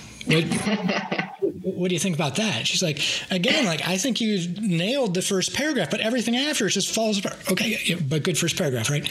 [1.63, 2.67] What do you think about that?
[2.67, 2.99] She's like,
[3.31, 7.19] again, like I think you nailed the first paragraph, but everything after it just falls
[7.19, 7.37] apart.
[7.49, 9.07] Okay, but good first paragraph, right?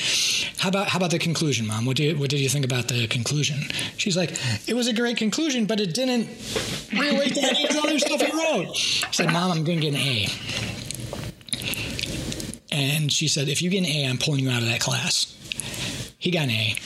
[0.58, 1.86] How about how about the conclusion, mom?
[1.86, 3.58] What do you, what did you think about the conclusion?
[3.96, 4.38] She's like,
[4.68, 6.28] it was a great conclusion, but it didn't
[6.92, 8.68] relate to any of the other stuff you wrote.
[9.06, 10.28] I said, mom, I'm going to get an A.
[12.70, 15.36] And she said, if you get an A, I'm pulling you out of that class.
[16.22, 16.76] He got an A.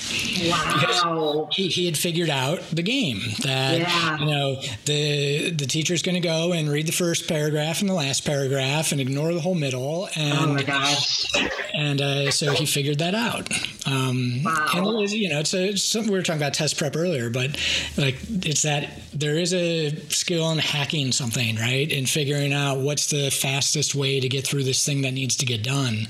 [0.50, 1.48] Wow.
[1.52, 4.18] He, he had figured out the game that Yeah.
[4.18, 7.94] you know the the teacher's going to go and read the first paragraph and the
[7.94, 11.26] last paragraph and ignore the whole middle and Oh my gosh.
[11.74, 13.50] and uh, so he figured that out.
[13.86, 14.66] Um, Wow.
[14.74, 17.28] And was, you know, it's, a, it's something we were talking about test prep earlier,
[17.28, 17.50] but
[17.98, 21.92] like it's that there is a skill in hacking something, right?
[21.92, 25.46] And figuring out what's the fastest way to get through this thing that needs to
[25.46, 26.08] get done.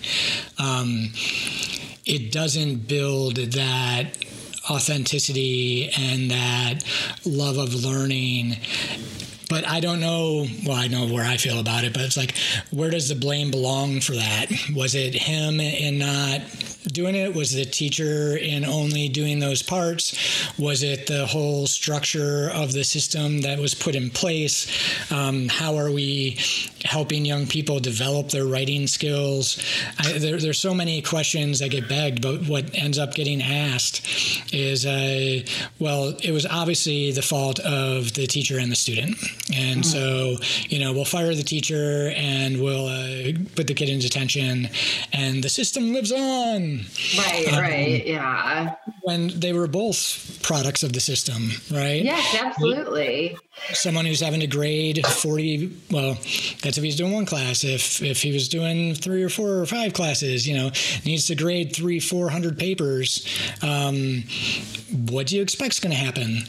[0.58, 1.08] Um,
[2.06, 4.04] it doesn't build that
[4.70, 6.80] authenticity and that
[7.24, 8.56] love of learning
[9.48, 10.46] but I don't know.
[10.66, 12.36] Well, I know where I feel about it, but it's like,
[12.70, 14.50] where does the blame belong for that?
[14.74, 16.40] Was it him in not
[16.90, 17.34] doing it?
[17.34, 20.16] Was the teacher in only doing those parts?
[20.58, 24.66] Was it the whole structure of the system that was put in place?
[25.12, 26.38] Um, how are we
[26.84, 29.62] helping young people develop their writing skills?
[29.98, 34.06] I, there, there's so many questions that get begged, but what ends up getting asked
[34.52, 35.40] is, uh,
[35.78, 39.16] well, it was obviously the fault of the teacher and the student.
[39.54, 40.36] And so,
[40.68, 44.68] you know, we'll fire the teacher and we'll uh, put the kid in detention,
[45.12, 46.75] and the system lives on
[47.18, 48.06] Right, Um, right.
[48.06, 48.74] Yeah.
[49.02, 52.02] when they were both products of the system, right?
[52.02, 53.36] Yes, absolutely.
[53.72, 56.14] Someone who's having to grade 40, well,
[56.62, 57.64] that's if he's doing one class.
[57.64, 60.70] If if he was doing three or four or five classes, you know,
[61.04, 63.26] needs to grade three, 400 papers,
[63.62, 64.24] um,
[65.10, 66.42] what do you expect is going to happen?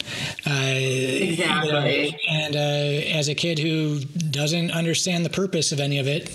[0.46, 2.18] Uh, Exactly.
[2.28, 6.28] and uh, as a kid who doesn't understand the purpose of any of it,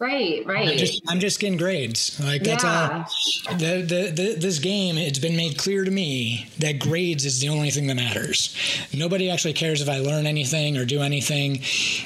[0.00, 0.76] Right, I'm right.
[0.76, 2.18] just, I'm just getting grades.
[2.22, 3.04] Like that's Yeah.
[3.48, 3.54] all.
[3.56, 7.48] The, the, the, this game, it's been made clear to me that grades is the
[7.48, 8.56] only thing that matters.
[8.92, 11.56] Nobody actually cares if I learn anything or do anything.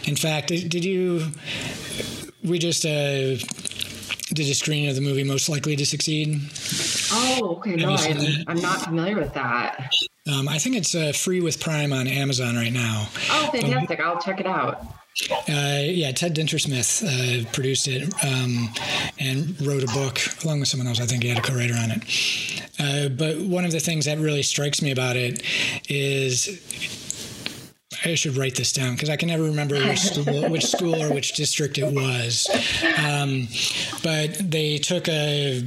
[0.04, 1.28] In fact, did, did you?
[2.44, 3.36] We just uh,
[4.34, 6.40] did a screening of the movie Most Likely to Succeed.
[7.12, 7.74] oh, okay.
[7.76, 8.18] No, I'm.
[8.48, 9.90] I'm not familiar with that.
[10.30, 13.08] Um, I think it's uh, free with Prime on Amazon right now.
[13.30, 13.98] Oh, fantastic.
[14.00, 14.84] I'll check it out.
[15.30, 18.68] Uh, yeah, Ted Dintersmith uh, produced it um,
[19.18, 21.00] and wrote a book along with someone else.
[21.00, 22.62] I think he had a co-writer on it.
[22.78, 25.42] Uh, but one of the things that really strikes me about it
[25.88, 26.60] is.
[28.04, 31.12] I should write this down because I can never remember which school, which school or
[31.12, 32.48] which district it was.
[32.96, 33.48] Um,
[34.04, 35.66] but they took a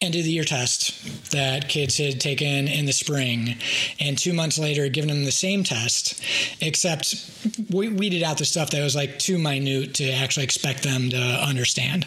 [0.00, 3.56] end of the year test that kids had taken in the spring
[3.98, 6.22] and two months later given them the same test
[6.60, 7.28] except
[7.70, 11.16] we weeded out the stuff that was like too minute to actually expect them to
[11.16, 12.06] understand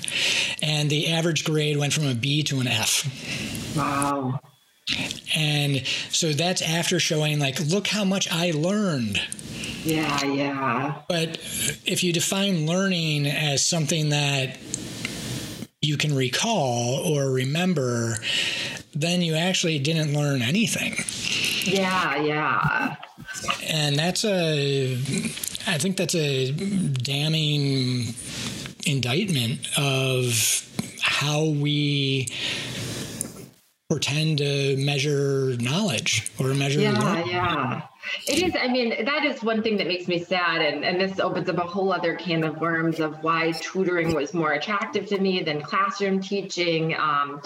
[0.62, 4.40] and the average grade went from a b to an f Wow.
[5.36, 9.22] and so that's after showing like look how much i learned
[9.84, 11.02] Yeah, yeah.
[11.10, 11.40] but
[11.86, 14.58] if you define learning as something that
[15.82, 18.16] you can recall or remember,
[18.94, 20.94] then you actually didn't learn anything.
[21.64, 22.96] Yeah, yeah.
[23.64, 24.94] And that's a,
[25.68, 28.14] I think that's a damning
[28.86, 30.68] indictment of
[31.02, 32.28] how we
[33.90, 37.28] pretend to measure knowledge or measure Yeah, learning.
[37.30, 37.82] yeah.
[38.28, 38.56] It is.
[38.60, 40.62] I mean, that is one thing that makes me sad.
[40.62, 44.34] And, and this opens up a whole other can of worms of why tutoring was
[44.34, 46.96] more attractive to me than classroom teaching.
[46.96, 47.42] Um,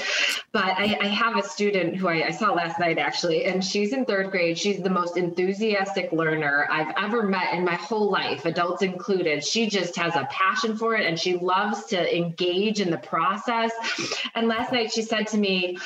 [0.51, 3.93] but I, I have a student who I, I saw last night actually, and she's
[3.93, 4.57] in third grade.
[4.57, 9.43] She's the most enthusiastic learner I've ever met in my whole life, adults included.
[9.43, 13.71] She just has a passion for it and she loves to engage in the process.
[14.33, 15.77] And last night she said to me,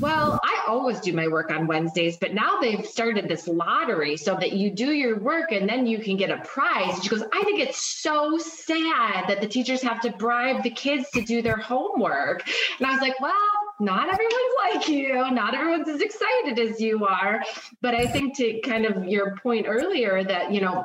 [0.00, 4.36] Well, I always do my work on Wednesdays, but now they've started this lottery so
[4.36, 7.02] that you do your work and then you can get a prize.
[7.02, 11.10] She goes, I think it's so sad that the teachers have to bribe the kids
[11.10, 12.46] to do their homework.
[12.78, 13.32] And I was like, Well,
[13.80, 15.30] not everyone's like you.
[15.30, 17.42] Not everyone's as excited as you are.
[17.80, 20.84] But I think to kind of your point earlier that, you know,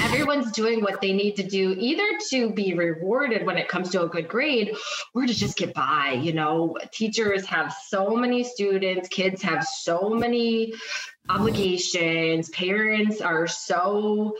[0.00, 4.02] everyone's doing what they need to do either to be rewarded when it comes to
[4.02, 4.76] a good grade
[5.14, 10.10] or to just get by you know teachers have so many students kids have so
[10.10, 10.74] many
[11.28, 12.48] obligations.
[12.50, 14.36] Parents are so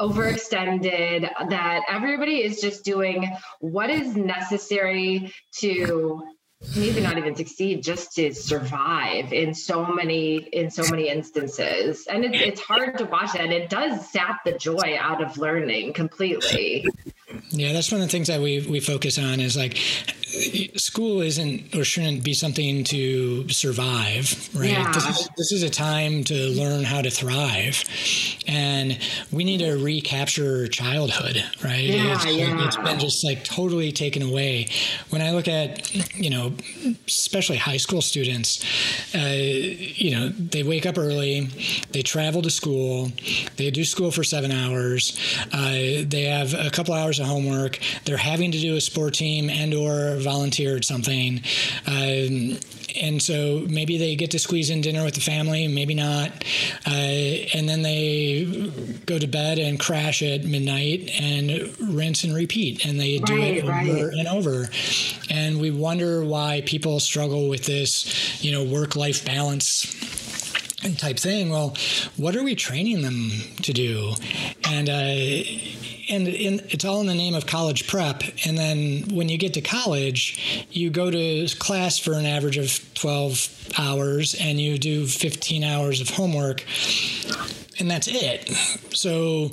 [0.00, 6.22] overextended that everybody is just doing what is necessary to
[6.76, 12.06] maybe not even succeed just to survive in so many in so many instances.
[12.06, 13.42] And it's, it's hard to watch that.
[13.42, 16.86] And it does sap the joy out of learning completely
[17.52, 19.78] Yeah, that's one of the things that we we focus on is like
[20.76, 24.70] school isn't or shouldn't be something to survive, right?
[24.70, 24.92] Yeah.
[24.92, 27.84] This, is, this is a time to learn how to thrive,
[28.46, 28.98] and
[29.30, 31.84] we need to recapture childhood, right?
[31.84, 32.66] Yeah, it's, yeah.
[32.66, 34.68] it's been just like totally taken away.
[35.10, 36.54] When I look at, you know,
[37.06, 38.64] especially high school students,
[39.14, 41.48] uh, you know, they wake up early,
[41.90, 43.12] they travel to school,
[43.56, 45.18] they do school for seven hours,
[45.52, 45.72] uh,
[46.06, 47.41] they have a couple hours of homework,
[48.04, 51.40] they're having to do a sport team and or volunteer at something.
[51.86, 52.58] Um,
[53.00, 56.30] and so maybe they get to squeeze in dinner with the family, maybe not.
[56.86, 58.70] Uh, and then they
[59.06, 62.84] go to bed and crash at midnight and rinse and repeat.
[62.84, 63.88] And they do it over right.
[63.88, 64.68] and over.
[65.30, 70.41] And we wonder why people struggle with this, you know, work life balance
[70.98, 71.50] type thing.
[71.50, 71.76] Well,
[72.16, 73.30] what are we training them
[73.62, 74.14] to do?
[74.68, 75.44] And uh,
[76.08, 78.22] and in, it's all in the name of college prep.
[78.44, 82.94] And then when you get to college, you go to class for an average of
[82.94, 86.64] twelve hours, and you do fifteen hours of homework,
[87.78, 88.48] and that's it.
[88.94, 89.50] So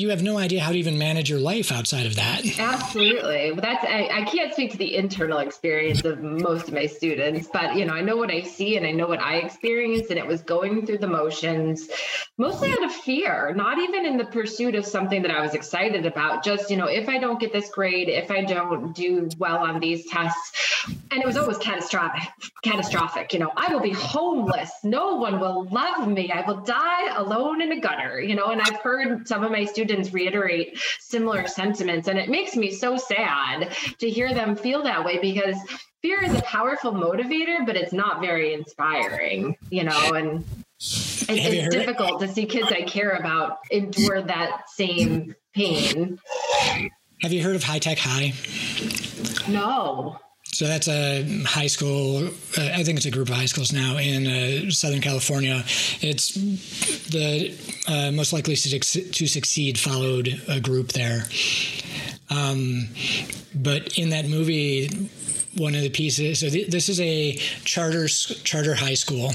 [0.00, 2.58] you have no idea how to even manage your life outside of that.
[2.58, 3.52] Absolutely.
[3.52, 7.48] Well, That's I, I can't speak to the internal experience of most of my students,
[7.52, 10.18] but you know, I know what I see and I know what I experienced, and
[10.18, 11.88] it was going through the motions,
[12.38, 16.06] mostly out of fear, not even in the pursuit of something that I was excited
[16.06, 16.42] about.
[16.42, 19.80] Just, you know, if I don't get this grade, if I don't do well on
[19.80, 22.22] these tests, and it was always catastrophic,
[22.62, 24.70] catastrophic, you know, I will be homeless.
[24.82, 26.32] No one will love me.
[26.32, 29.64] I will die alone in a gutter, you know, and I've heard some of my
[29.64, 32.08] students reiterate similar sentiments.
[32.08, 35.56] And it makes me so sad to hear them feel that way because
[36.02, 40.44] fear is a powerful motivator, but it's not very inspiring, you know, and
[40.78, 46.18] it's, it's difficult to see kids I care about endure that same pain.
[47.22, 48.32] Have you heard of High Tech High?
[49.48, 50.18] No.
[50.60, 52.26] So that's a high school.
[52.26, 55.64] Uh, I think it's a group of high schools now in uh, Southern California.
[56.02, 57.56] It's the
[57.88, 61.22] uh, most likely to, to succeed followed a group there.
[62.28, 62.88] Um,
[63.54, 65.08] but in that movie,
[65.56, 66.38] one of the pieces.
[66.40, 67.32] So th- this is a
[67.64, 69.32] charter charter high school.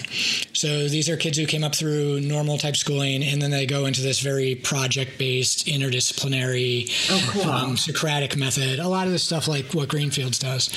[0.54, 3.86] So these are kids who came up through normal type schooling, and then they go
[3.86, 7.52] into this very project based, interdisciplinary, Oh, cool.
[7.52, 8.80] um, Socratic method.
[8.80, 10.70] A lot of the stuff like what Greenfields does.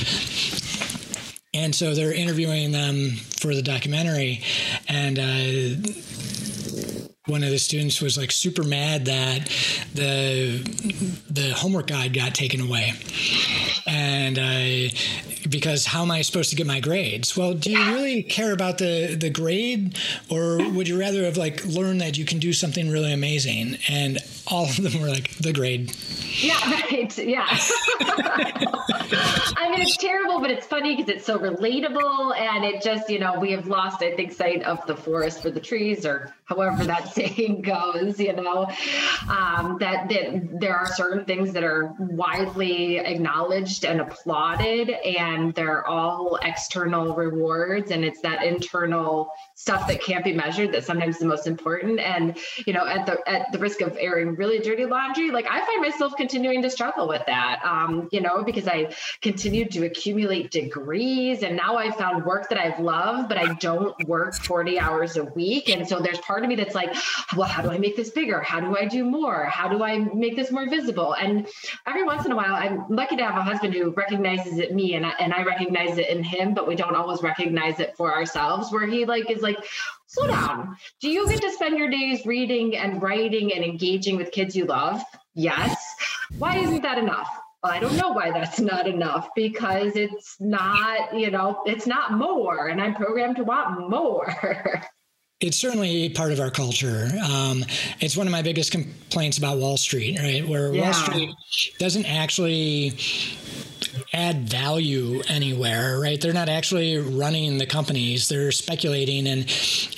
[1.55, 4.43] And so they're interviewing them for the documentary,
[4.87, 5.91] and uh,
[7.27, 9.47] one of the students was like super mad that
[9.95, 10.59] the
[11.31, 12.93] the homework guide got taken away,
[13.89, 14.91] and I
[15.49, 17.37] because how am I supposed to get my grades?
[17.37, 19.97] Well, do you really care about the the grade,
[20.29, 23.79] or would you rather have like learned that you can do something really amazing?
[23.89, 25.95] And all of them were like the grade.
[26.41, 26.59] Yeah,
[26.91, 27.19] right.
[27.19, 27.47] Yeah.
[28.01, 32.39] I mean, it's terrible, but it's funny because it's so relatable.
[32.39, 35.51] And it just, you know, we have lost, I think, sight of the forest for
[35.51, 38.67] the trees, or however that saying goes, you know,
[39.29, 45.87] um, that, that there are certain things that are widely acknowledged and applauded, and they're
[45.87, 47.91] all external rewards.
[47.91, 52.01] And it's that internal stuff that can't be measured that sometimes the most important.
[52.01, 55.65] And, you know, at the, at the risk of airing really dirty laundry, like I
[55.65, 60.51] find myself continuing to struggle with that, um, you know, because I continued to accumulate
[60.51, 65.17] degrees and now I found work that I've loved, but I don't work 40 hours
[65.17, 65.69] a week.
[65.69, 66.95] And so there's part of me that's like,
[67.37, 68.41] well, how do I make this bigger?
[68.41, 69.45] How do I do more?
[69.45, 71.15] How do I make this more visible?
[71.15, 71.47] And
[71.87, 74.95] every once in a while, I'm lucky to have a husband who recognizes it me
[74.95, 78.15] and I, and I recognize it in him, but we don't always recognize it for
[78.15, 79.59] ourselves where he like is like,
[80.07, 80.77] slow down.
[81.01, 84.65] Do you get to spend your days reading and writing and engaging with kids you
[84.65, 85.03] love?
[85.35, 85.77] Yes.
[86.39, 87.29] Why isn't that enough?
[87.63, 92.13] Well, I don't know why that's not enough because it's not, you know, it's not
[92.13, 92.69] more.
[92.69, 94.33] And I'm programmed to want more.
[95.41, 97.09] It's certainly part of our culture.
[97.31, 97.65] Um,
[98.01, 100.47] it's one of my biggest complaints about Wall Street, right?
[100.47, 100.83] Where Yeah.
[100.83, 101.31] Wall Street
[101.79, 102.95] doesn't actually
[104.13, 106.21] add value anywhere, right?
[106.21, 109.47] They're not actually running the companies; they're speculating, and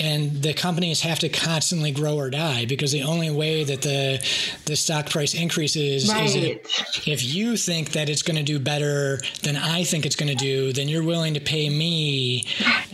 [0.00, 4.18] and the companies have to constantly grow or die because the only way that the
[4.66, 6.36] the stock price increases is Right.
[6.36, 10.28] if, if you think that it's going to do better than I think it's going
[10.28, 12.46] to do, then you're willing to pay me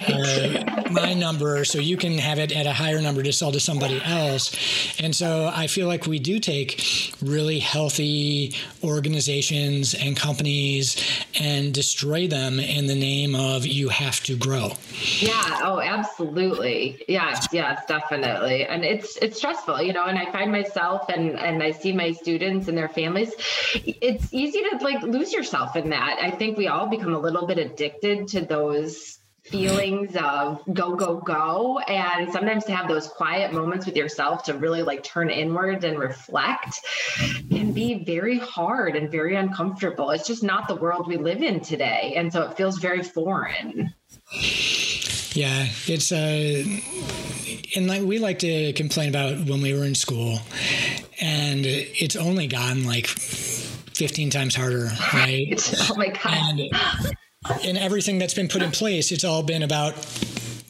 [0.09, 3.61] uh, my number so you can have it at a higher number to sell to
[3.61, 4.55] somebody else.
[5.01, 6.81] And so I feel like we do take
[7.23, 8.55] really healthy
[8.87, 10.97] organizations and companies
[11.41, 14.73] and destroy them in the name of you have to grow.
[15.19, 17.05] Yeah, oh absolutely.
[17.09, 18.65] Yes, yes, definitely.
[18.67, 22.13] And it's it's stressful, you know, and I find myself and and I see my
[22.13, 23.33] students and their families
[23.85, 26.19] it's easy to like lose yourself in that.
[26.21, 31.17] I think we all become a little bit addicted to those feelings of go go
[31.17, 35.85] go and sometimes to have those quiet moments with yourself to really like turn inward
[35.85, 36.81] and reflect
[37.51, 40.11] can be very hard and very uncomfortable.
[40.11, 43.95] It's just not the world we live in today and so it feels very foreign.
[45.33, 46.65] Yeah it's uh
[47.77, 50.41] and like we like to complain about when we were in school
[51.21, 55.75] and it's only gotten like 15 times harder right, right.
[55.91, 56.59] oh my god.
[56.61, 57.17] And,
[57.63, 59.95] in everything that's been put in place, it's all been about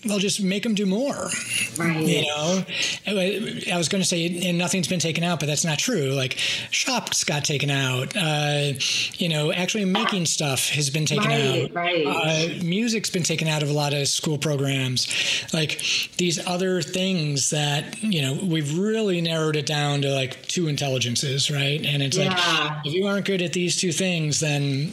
[0.08, 1.30] well, just make them do more.
[1.76, 2.00] Right.
[2.00, 2.64] You know,
[3.06, 6.12] I was going to say, and nothing's been taken out, but that's not true.
[6.12, 6.38] Like
[6.70, 8.14] shops got taken out.
[8.16, 8.72] Uh,
[9.14, 11.74] you know, actually making stuff has been taken right, out.
[11.74, 12.06] Right.
[12.06, 15.08] Uh, music's been taken out of a lot of school programs.
[15.52, 15.80] Like
[16.16, 21.50] these other things that you know, we've really narrowed it down to like two intelligences,
[21.50, 21.84] right?
[21.84, 22.28] And it's yeah.
[22.30, 24.92] like if you aren't good at these two things, then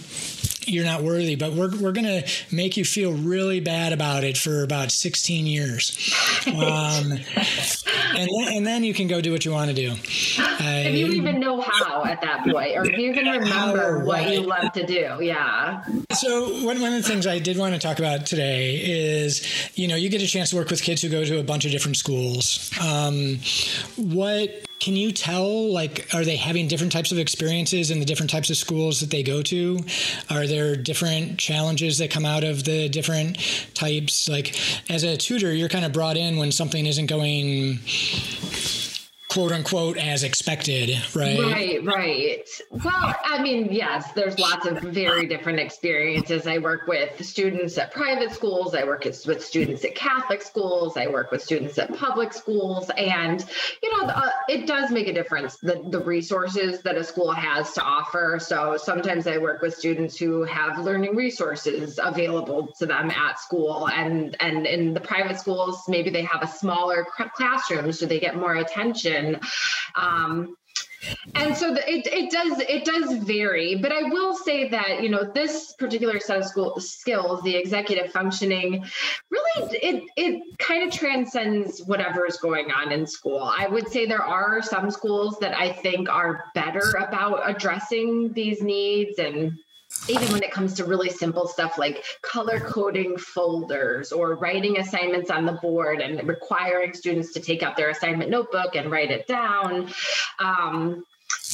[0.67, 4.37] you're not worthy, but we're, we're going to make you feel really bad about it
[4.37, 6.13] for about 16 years.
[6.47, 7.13] Um,
[8.15, 9.91] and, then, and then you can go do what you want to do.
[9.91, 14.05] Uh, if you even know how at that point, or if you can remember how,
[14.05, 15.17] what you love to do.
[15.21, 15.83] Yeah.
[16.13, 19.45] So one, one of the things I did want to talk about today is,
[19.75, 21.65] you know, you get a chance to work with kids who go to a bunch
[21.65, 22.71] of different schools.
[22.81, 23.39] Um,
[23.97, 28.29] what can you tell like are they having different types of experiences in the different
[28.29, 29.79] types of schools that they go to?
[30.29, 33.37] Are there different challenges that come out of the different
[33.73, 34.27] types?
[34.27, 34.59] Like
[34.91, 37.79] as a tutor you're kind of brought in when something isn't going
[39.33, 41.39] quote unquote as expected, right?
[41.39, 42.47] Right, right.
[42.69, 46.45] Well, I mean, yes, there's lots of very different experiences.
[46.45, 51.07] I work with students at private schools, I work with students at Catholic schools, I
[51.07, 53.43] work with students at public schools, and
[53.81, 57.73] you know, uh, it does make a difference the the resources that a school has
[57.73, 58.37] to offer.
[58.39, 63.89] So sometimes I work with students who have learning resources available to them at school,
[63.89, 68.35] and and in the private schools, maybe they have a smaller classroom, so they get
[68.35, 69.39] more attention and
[69.95, 70.55] um,
[71.35, 75.09] and so the, it, it does it does vary but i will say that you
[75.09, 78.83] know this particular set of school skills the executive functioning
[79.29, 83.51] really it it kind of transcends whatever is going on in school.
[83.57, 88.61] I would say there are some schools that i think are better about addressing these
[88.61, 89.53] needs and
[90.07, 95.29] even when it comes to really simple stuff like color coding folders or writing assignments
[95.29, 99.27] on the board and requiring students to take out their assignment notebook and write it
[99.27, 99.89] down
[100.39, 101.03] um,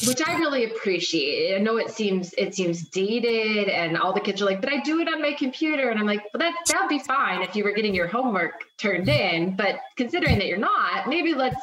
[0.07, 1.55] which I really appreciate.
[1.55, 4.79] I know it seems it seems dated, and all the kids are like, "But I
[4.81, 7.63] do it on my computer," and I'm like, "Well, that that'd be fine if you
[7.63, 11.59] were getting your homework turned in, but considering that you're not, maybe let's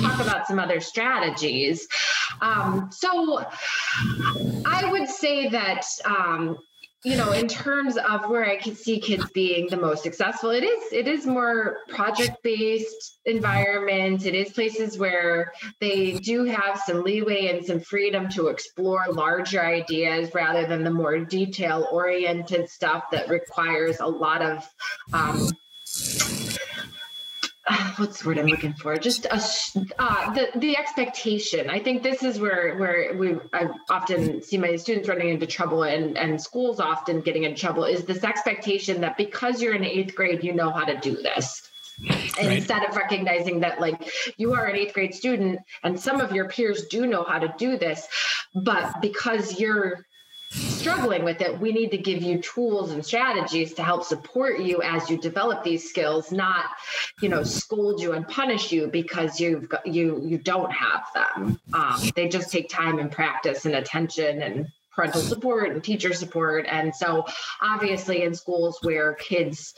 [0.00, 1.86] talk about some other strategies.
[2.40, 3.44] Um, so
[4.64, 5.84] I would say that.
[6.04, 6.58] Um,
[7.04, 10.64] you know in terms of where i can see kids being the most successful it
[10.64, 17.04] is it is more project based environment it is places where they do have some
[17.04, 23.04] leeway and some freedom to explore larger ideas rather than the more detail oriented stuff
[23.12, 24.66] that requires a lot of
[25.12, 25.50] um,
[27.96, 28.96] what's the word I'm looking for?
[28.96, 29.42] Just a,
[29.98, 31.70] uh, the the expectation.
[31.70, 35.84] I think this is where where we I often see my students running into trouble
[35.84, 40.14] and and schools often getting in trouble is this expectation that because you're in eighth
[40.14, 41.70] grade, you know how to do this.
[42.10, 42.56] Right.
[42.56, 46.48] Instead of recognizing that, like, you are an eighth grade student and some of your
[46.48, 48.08] peers do know how to do this,
[48.52, 50.04] but because you're
[50.54, 54.82] struggling with it, we need to give you tools and strategies to help support you
[54.82, 56.66] as you develop these skills, not,
[57.20, 61.60] you know, scold you and punish you because you've got, you you don't have them.
[61.72, 66.66] Um, they just take time and practice and attention and parental support and teacher support.
[66.68, 67.26] And so,
[67.60, 69.74] obviously, in schools where kids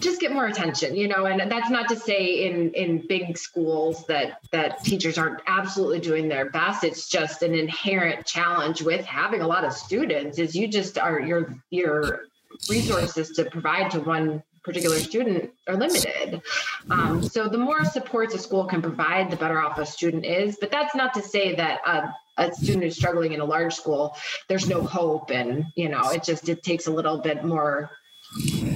[0.00, 4.06] just get more attention, you know, and that's not to say in in big schools
[4.06, 6.84] that that teachers aren't absolutely doing their best.
[6.84, 10.38] It's just an inherent challenge with having a lot of students.
[10.38, 12.22] Is you just are your your
[12.68, 16.42] resources to provide to one particular student are limited.
[16.90, 20.58] Um, so the more supports a school can provide, the better off a student is.
[20.60, 24.16] But that's not to say that a, a student who's struggling in a large school,
[24.48, 27.90] there's no hope, and you know, it just it takes a little bit more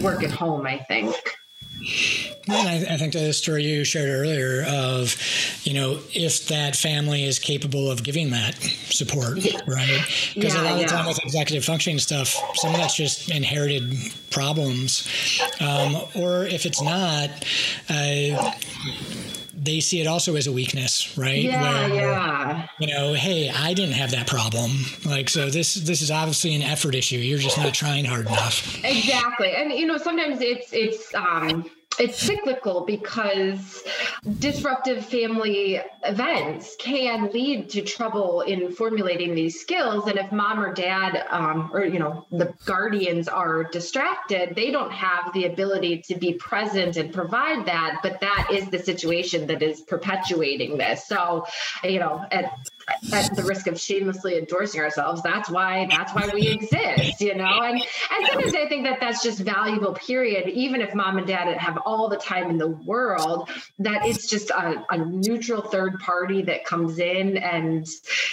[0.01, 0.67] work at home.
[0.67, 1.17] I think.
[2.49, 5.17] And I, I, think the story you shared earlier of,
[5.65, 10.05] you know, if that family is capable of giving that support, right?
[10.35, 10.85] Because yeah, a lot yeah.
[10.85, 13.95] of time with executive functioning stuff, some of that's just inherited
[14.31, 15.09] problems,
[15.61, 17.31] um, or if it's not.
[17.89, 18.53] Uh,
[19.63, 21.43] they see it also as a weakness, right?
[21.43, 22.67] Yeah, Where, yeah.
[22.81, 24.71] You know, hey, I didn't have that problem.
[25.05, 27.17] Like, so this this is obviously an effort issue.
[27.17, 28.85] You're just not trying hard enough.
[28.85, 33.83] Exactly, and you know, sometimes it's it's um it's cyclical because
[34.39, 40.07] disruptive family events can lead to trouble in formulating these skills.
[40.07, 44.93] And if mom or dad um, or you know the guardians are distracted they don't
[44.93, 48.01] have the ability to be present and provide that.
[48.03, 51.07] But that is the situation that is perpetuating this.
[51.07, 51.47] So
[51.85, 52.53] you know at
[53.13, 57.63] at the risk of shamelessly endorsing ourselves that's why that's why we exist you know?
[57.63, 61.57] And and sometimes i think that that's just valuable period even if mom and dad
[61.57, 66.43] have all the time in the world that it's just a, a neutral third party
[66.43, 67.87] that comes in and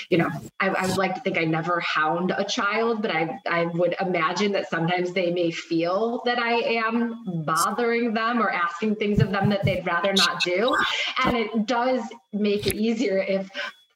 [0.10, 0.30] you know
[0.60, 3.96] I, I, would like to think i never hound a child but i i would
[4.00, 9.32] imagine that sometimes they may feel that i am bothering them or asking things of
[9.32, 10.76] them that they'd rather not do.
[11.24, 12.02] And it does
[12.34, 13.50] make it easier if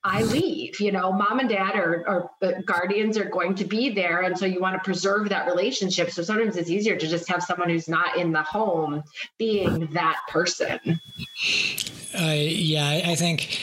[0.04, 0.80] I leave.
[0.80, 2.04] You know, mom and dad or,
[2.42, 4.22] or guardians are going to be there.
[4.22, 6.12] And so you want to preserve that relationship.
[6.12, 9.04] So sometimes it's easier to just have someone who's not in the home
[9.38, 11.00] being that person.
[12.20, 13.60] Uh, yeah, I think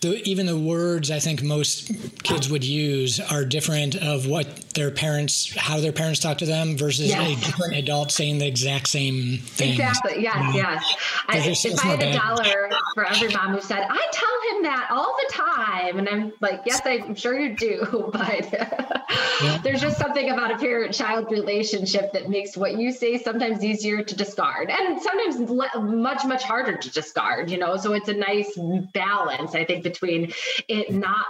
[0.00, 1.90] the, even the words I think most
[2.22, 4.46] kids would use are different of what
[4.76, 7.32] their parents, how their parents talk to them versus yes.
[7.32, 9.72] a different adult saying the exact same thing.
[9.72, 10.22] Exactly.
[10.22, 10.36] Yes.
[10.36, 10.94] Um, yes.
[11.26, 14.88] I, if I had a dollar for every mom who said, I tell him that
[14.90, 15.98] all the time.
[15.98, 18.12] And I'm like, yes, I'm sure you do.
[18.16, 19.58] But yeah.
[19.62, 24.02] there's just something about a parent child relationship that makes what you say sometimes easier
[24.02, 25.38] to discard and sometimes
[25.80, 27.76] much, much harder to discard, you know?
[27.76, 28.56] So it's a nice
[28.92, 29.54] balance.
[29.54, 30.32] I think, between
[30.68, 31.26] it not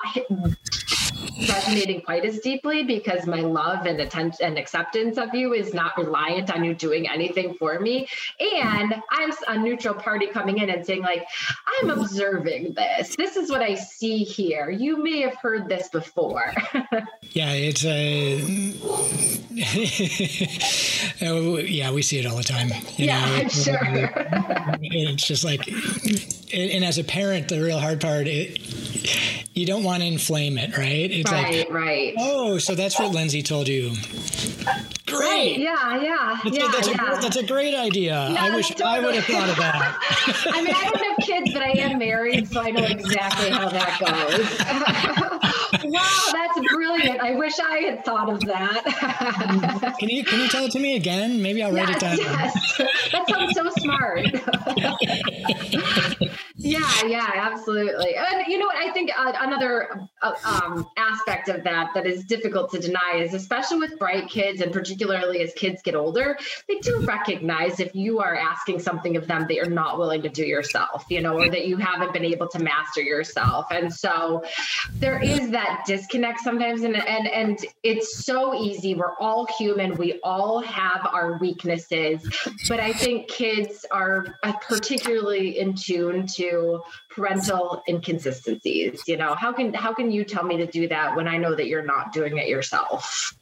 [1.38, 5.96] resonating quite as deeply because my love and attention and acceptance of you is not
[5.98, 8.08] reliant on you doing anything for me.
[8.40, 11.26] And I'm a neutral party coming in and saying, like,
[11.66, 13.14] I'm observing this.
[13.16, 14.70] This is what I see here.
[14.70, 16.52] You may have heard this before.
[17.32, 18.40] yeah, it's a.
[21.26, 22.70] oh, yeah, we see it all the time.
[22.96, 23.36] yeah, know?
[23.36, 23.78] I'm sure.
[24.82, 25.66] it's just like,
[26.52, 28.58] and as a parent, the real hard part, it,
[29.54, 31.10] you don't want to inflame it, right?
[31.10, 32.14] It's right, like, right.
[32.18, 33.92] Oh, so that's what Lindsay told you.
[35.06, 35.20] Great.
[35.20, 37.18] Right, yeah, yeah, that's, yeah, a, that's, yeah.
[37.18, 38.28] A, that's a great idea.
[38.30, 38.88] No, I wish totally.
[38.88, 40.46] I would have thought of that.
[40.52, 43.68] I mean, I don't have kids, but I am married, so I know exactly how
[43.68, 45.84] that goes.
[45.84, 47.20] wow, that's brilliant.
[47.20, 49.94] I wish I had thought of that.
[49.98, 51.40] can you can you tell it to me again?
[51.40, 52.18] Maybe I'll write yes, it down.
[52.18, 52.82] Yes,
[53.12, 54.26] that sounds so smart.
[56.58, 58.14] Yeah, yeah, absolutely.
[58.16, 58.76] And you know what?
[58.76, 63.34] I think uh, another uh, um, aspect of that that is difficult to deny is,
[63.34, 68.20] especially with bright kids, and particularly as kids get older, they do recognize if you
[68.20, 71.50] are asking something of them that you're not willing to do yourself, you know, or
[71.50, 73.66] that you haven't been able to master yourself.
[73.70, 74.42] And so
[74.94, 78.94] there is that disconnect sometimes, and and and it's so easy.
[78.94, 79.94] We're all human.
[79.96, 82.26] We all have our weaknesses,
[82.66, 86.45] but I think kids are uh, particularly in tune to
[87.10, 89.34] parental inconsistencies you know?
[89.34, 91.84] How can how can you tell me to do that when i know that you're
[91.84, 93.34] not doing it yourself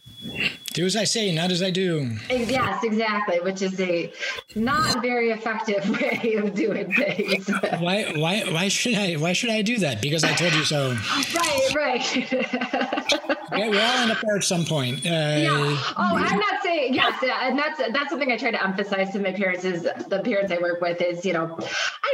[0.72, 2.10] do as I say, not as I do.
[2.28, 4.12] Yes, exactly, which is a
[4.54, 7.48] not very effective way of doing things.
[7.78, 10.02] why why why should I why should I do that?
[10.02, 10.96] Because I told you so.
[11.34, 12.32] Right, right.
[13.52, 15.06] yeah, we all end up there at some point.
[15.06, 15.50] Uh, yeah.
[15.96, 19.32] Oh, I'm not saying yes, and that's that's something I try to emphasize to my
[19.32, 21.58] parents is the parents I work with is, you know,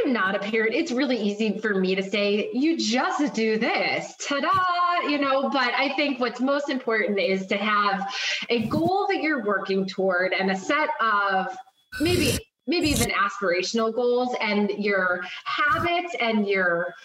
[0.03, 0.75] I'm not a parent.
[0.75, 4.15] It's really easy for me to say, you just do this.
[4.19, 8.00] Ta-da, you know, but I think what's most important is to have
[8.49, 11.55] a goal that you're working toward and a set of
[11.99, 12.37] maybe
[12.71, 16.95] maybe even aspirational goals and your habits and your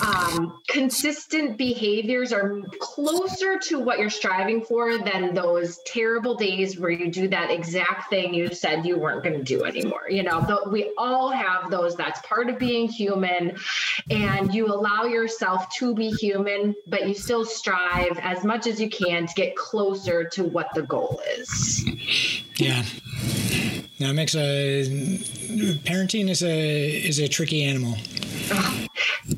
[0.00, 6.90] um, consistent behaviors are closer to what you're striving for than those terrible days where
[6.90, 10.40] you do that exact thing you said you weren't going to do anymore you know?
[10.40, 13.58] But we all have those that's part of being human
[14.10, 18.88] and you allow yourself to be human but you still strive as much as you
[18.88, 21.84] can to get closer to what the goal is.
[22.56, 22.82] Yeah
[23.98, 24.84] now it makes a
[25.84, 27.96] parenting is a is a tricky animal.
[28.50, 28.85] I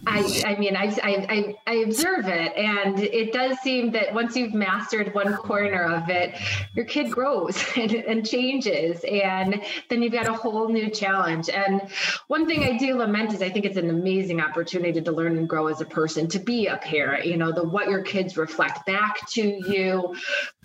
[0.06, 4.52] I, I mean, I, I, I observe it, and it does seem that once you've
[4.52, 6.34] mastered one corner of it,
[6.74, 11.48] your kid grows and, and changes, and then you've got a whole new challenge.
[11.48, 11.82] And
[12.26, 15.48] one thing I do lament is I think it's an amazing opportunity to learn and
[15.48, 17.26] grow as a person, to be a parent.
[17.26, 20.14] You know, the what your kids reflect back to you,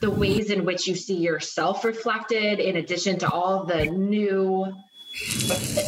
[0.01, 4.73] the ways in which you see yourself reflected, in addition to all the new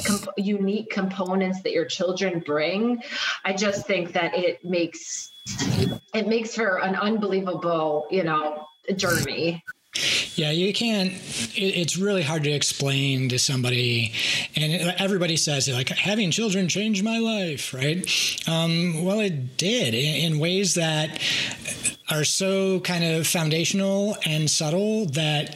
[0.05, 3.01] comp- unique components that your children bring
[3.43, 5.31] i just think that it makes
[6.13, 8.65] it makes for an unbelievable you know
[8.95, 9.63] journey
[10.35, 11.13] yeah, you can't.
[11.55, 14.11] it's really hard to explain to somebody,
[14.55, 18.05] and everybody says it like having children changed my life, right?
[18.45, 21.21] Um, well, it did in, in ways that
[22.09, 25.55] are so kind of foundational and subtle that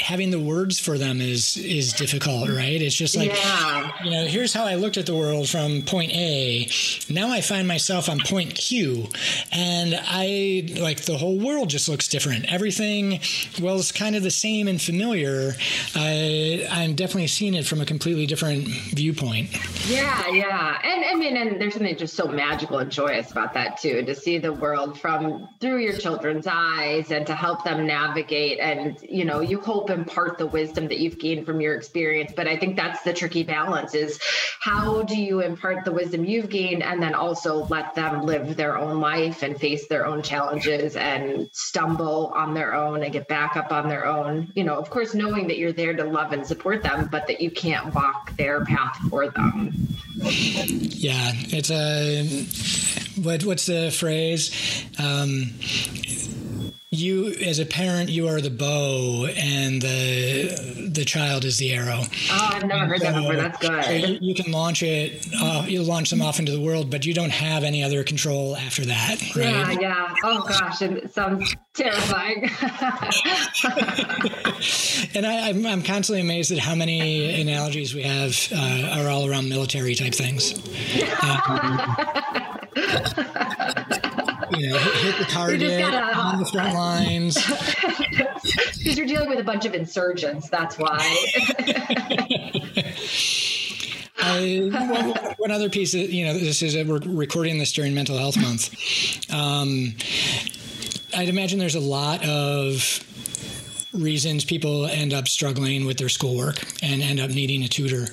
[0.00, 2.80] having the words for them is is difficult, right?
[2.80, 3.90] It's just like yeah.
[4.04, 6.68] you know, here's how I looked at the world from point A.
[7.08, 9.08] Now I find myself on point Q,
[9.52, 12.50] and I like the whole world just looks different.
[12.52, 13.20] Everything,
[13.60, 15.54] well, it's kind of the same and familiar.
[15.94, 19.50] I I'm definitely seeing it from a completely different viewpoint.
[19.88, 23.78] Yeah, yeah, and I mean, and there's something just so magical and joyous about that
[23.78, 28.58] too, to see the world from through your children's eyes and to help them navigate.
[28.60, 32.32] And you know, you hope impart the wisdom that you've gained from your experience.
[32.34, 34.20] But i think that's the tricky balance is
[34.60, 38.76] how do you impart the wisdom you've gained and then also let them live their
[38.78, 43.56] own life and face their own challenges and stumble on their own and get back
[43.56, 44.52] up on their own?
[44.54, 47.40] You know of course knowing that you're there to love and support them but that
[47.40, 49.72] you can't walk their path for them.
[50.14, 52.78] Yeah it's a
[53.22, 54.50] what what's the phrase?
[54.98, 55.52] Um,
[56.90, 62.00] you as a parent you are the bow and the the child is the arrow.
[62.30, 63.36] Oh i've never heard so, that before.
[63.36, 64.08] That's good.
[64.08, 67.12] you, you can launch it uh, you launch them off into the world but you
[67.12, 69.80] don't have any other control after that right?
[69.80, 69.80] yeah.
[69.80, 72.50] Yeah oh gosh it sounds terrifying.
[75.14, 79.08] And I, am I'm, I'm constantly amazed at how many analogies we have uh, are
[79.08, 80.54] all around military type things.
[81.22, 81.96] Um,
[84.56, 87.38] you know, hit, the target gotta, on the front lines.
[88.78, 90.48] Because you're dealing with a bunch of insurgents.
[90.48, 90.98] That's why.
[94.20, 98.16] I, one, one, other piece, that, you know, this is we're recording this during Mental
[98.16, 99.30] Health Month.
[99.32, 99.94] Um,
[101.16, 103.04] I'd imagine there's a lot of
[103.98, 108.06] reasons people end up struggling with their schoolwork and end up needing a tutor.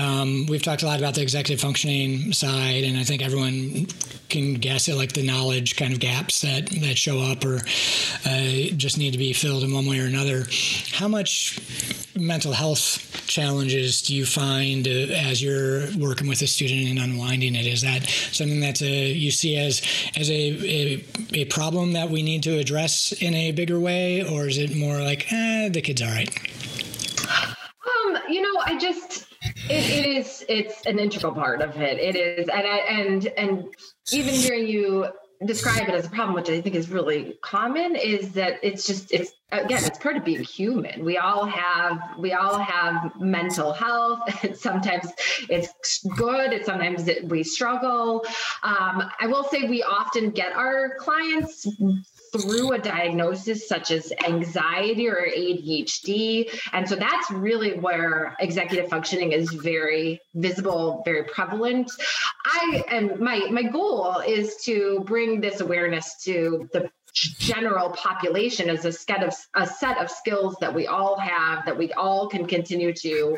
[0.00, 3.86] Um, we've talked a lot about the executive functioning side, and I think everyone
[4.32, 7.56] can guess at like the knowledge kind of gaps that that show up or
[8.24, 10.46] uh, just need to be filled in one way or another.
[10.92, 11.60] How much
[12.16, 17.54] mental health challenges do you find uh, as you're working with a student and unwinding
[17.54, 17.66] it?
[17.66, 19.82] Is that something that uh, you see as
[20.16, 21.04] as a, a,
[21.34, 24.98] a problem that we need to address in a bigger way, or is it more
[24.98, 26.30] like eh, the kid's all right?
[27.58, 29.26] Um, you know, I just
[29.68, 31.98] it, it is it's an integral part of it.
[31.98, 33.68] It is, and I, and and
[34.12, 35.08] even hearing you
[35.46, 39.12] describe it as a problem, which I think is really common, is that it's just
[39.12, 41.04] it's again it's part of being human.
[41.04, 44.20] We all have we all have mental health.
[44.56, 45.08] sometimes
[45.48, 46.52] it's good.
[46.52, 48.24] It's sometimes it, we struggle.
[48.62, 51.66] Um, I will say we often get our clients
[52.32, 56.50] through a diagnosis such as anxiety or ADHD.
[56.72, 61.90] And so that's really where executive functioning is very visible, very prevalent.
[62.44, 68.86] I am my my goal is to bring this awareness to the general population as
[68.86, 72.46] a set of a set of skills that we all have that we all can
[72.46, 73.36] continue to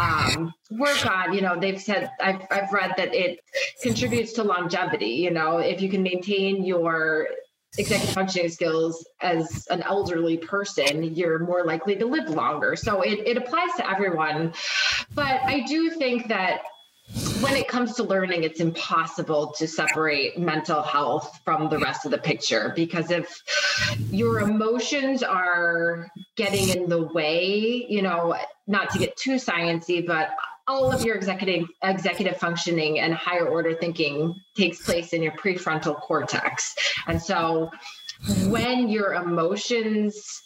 [0.00, 3.38] um, work on you know they've said I've, I've read that it
[3.80, 7.28] contributes to longevity you know if you can maintain your
[7.78, 12.76] executive functioning skills as an elderly person, you're more likely to live longer.
[12.76, 14.52] So it, it applies to everyone.
[15.14, 16.62] But I do think that
[17.40, 22.10] when it comes to learning, it's impossible to separate mental health from the rest of
[22.10, 23.42] the picture because if
[24.10, 30.30] your emotions are getting in the way, you know, not to get too sciency, but
[30.68, 36.00] all of your executive executive functioning and higher order thinking takes place in your prefrontal
[36.00, 36.74] cortex.
[37.06, 37.70] And so
[38.46, 40.42] when your emotions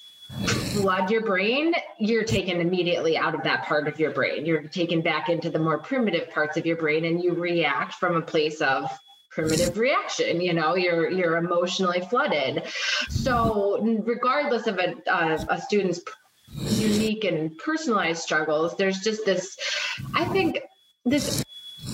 [0.72, 4.44] flood your brain, you're taken immediately out of that part of your brain.
[4.44, 8.16] You're taken back into the more primitive parts of your brain and you react from
[8.16, 8.90] a place of
[9.36, 12.62] primitive reaction you know you're you're emotionally flooded
[13.10, 16.00] so regardless of a, uh, a student's
[16.52, 19.56] unique and personalized struggles there's just this
[20.14, 20.60] i think
[21.04, 21.44] this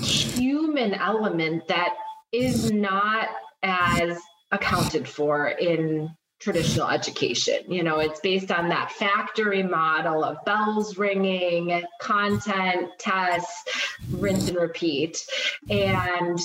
[0.02, 1.94] human element that
[2.32, 3.28] is not
[3.62, 4.18] as
[4.50, 6.10] accounted for in
[6.42, 7.60] traditional education.
[7.68, 14.56] You know, it's based on that factory model of bells ringing, content, tests, rinse and
[14.56, 15.24] repeat.
[15.70, 16.40] And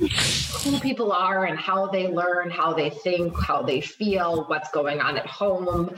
[0.00, 5.00] who people are and how they learn, how they think, how they feel, what's going
[5.00, 5.94] on at home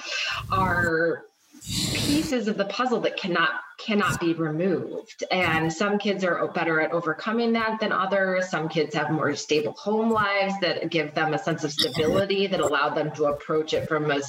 [0.51, 1.23] are
[2.07, 5.25] pieces of the puzzle that cannot cannot be removed.
[5.31, 8.49] And some kids are better at overcoming that than others.
[8.49, 12.61] Some kids have more stable home lives that give them a sense of stability that
[12.61, 14.21] allow them to approach it from a,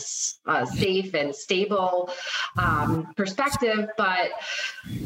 [0.48, 2.10] a safe and stable
[2.58, 3.90] um, perspective.
[3.98, 4.32] But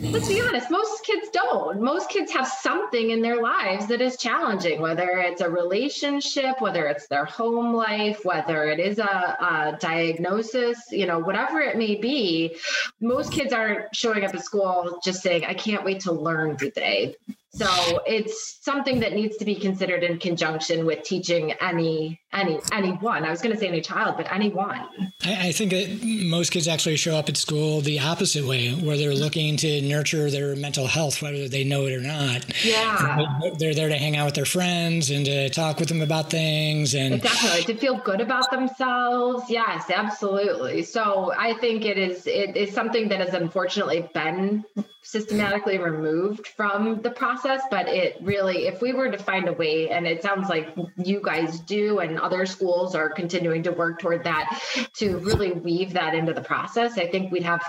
[0.01, 1.81] let's be honest, most kids don't.
[1.81, 6.87] Most kids have something in their lives that is challenging, whether it's a relationship, whether
[6.87, 11.95] it's their home life, whether it is a, a diagnosis, you know, whatever it may
[11.95, 12.55] be.
[12.99, 17.15] Most kids aren't showing up at school just saying, I can't wait to learn today.
[17.53, 23.25] So it's something that needs to be considered in conjunction with teaching any any anyone.
[23.25, 24.87] I was going to say any child, but anyone.
[25.25, 28.95] I, I, think that most kids actually show up at school the opposite way, where
[28.95, 32.45] they're looking to nurture their mental health, whether they know it or not.
[32.63, 36.29] Yeah, they're there to hang out with their friends and to talk with them about
[36.29, 39.49] things, and definitely to feel good about themselves.
[39.49, 40.83] Yes, absolutely.
[40.83, 44.63] So I think it is it is something that has unfortunately been
[45.03, 49.89] systematically removed from the process but it really if we were to find a way
[49.89, 54.23] and it sounds like you guys do and other schools are continuing to work toward
[54.23, 54.61] that
[54.93, 57.61] to really weave that into the process i think we'd have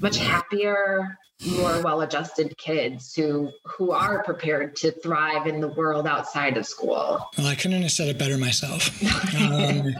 [0.00, 6.56] much happier more well-adjusted kids who who are prepared to thrive in the world outside
[6.56, 7.28] of school.
[7.38, 8.90] Well, I couldn't have said it better myself.
[9.40, 9.94] Um,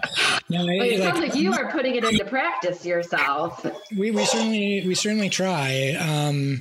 [0.48, 3.64] no, well, it sounds like you are putting it into practice yourself.
[3.96, 5.92] We, we certainly we certainly try.
[5.92, 6.60] Um,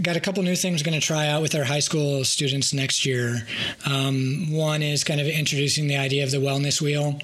[0.00, 3.06] got a couple new things going to try out with our high school students next
[3.06, 3.46] year.
[3.86, 7.18] Um, one is kind of introducing the idea of the wellness wheel,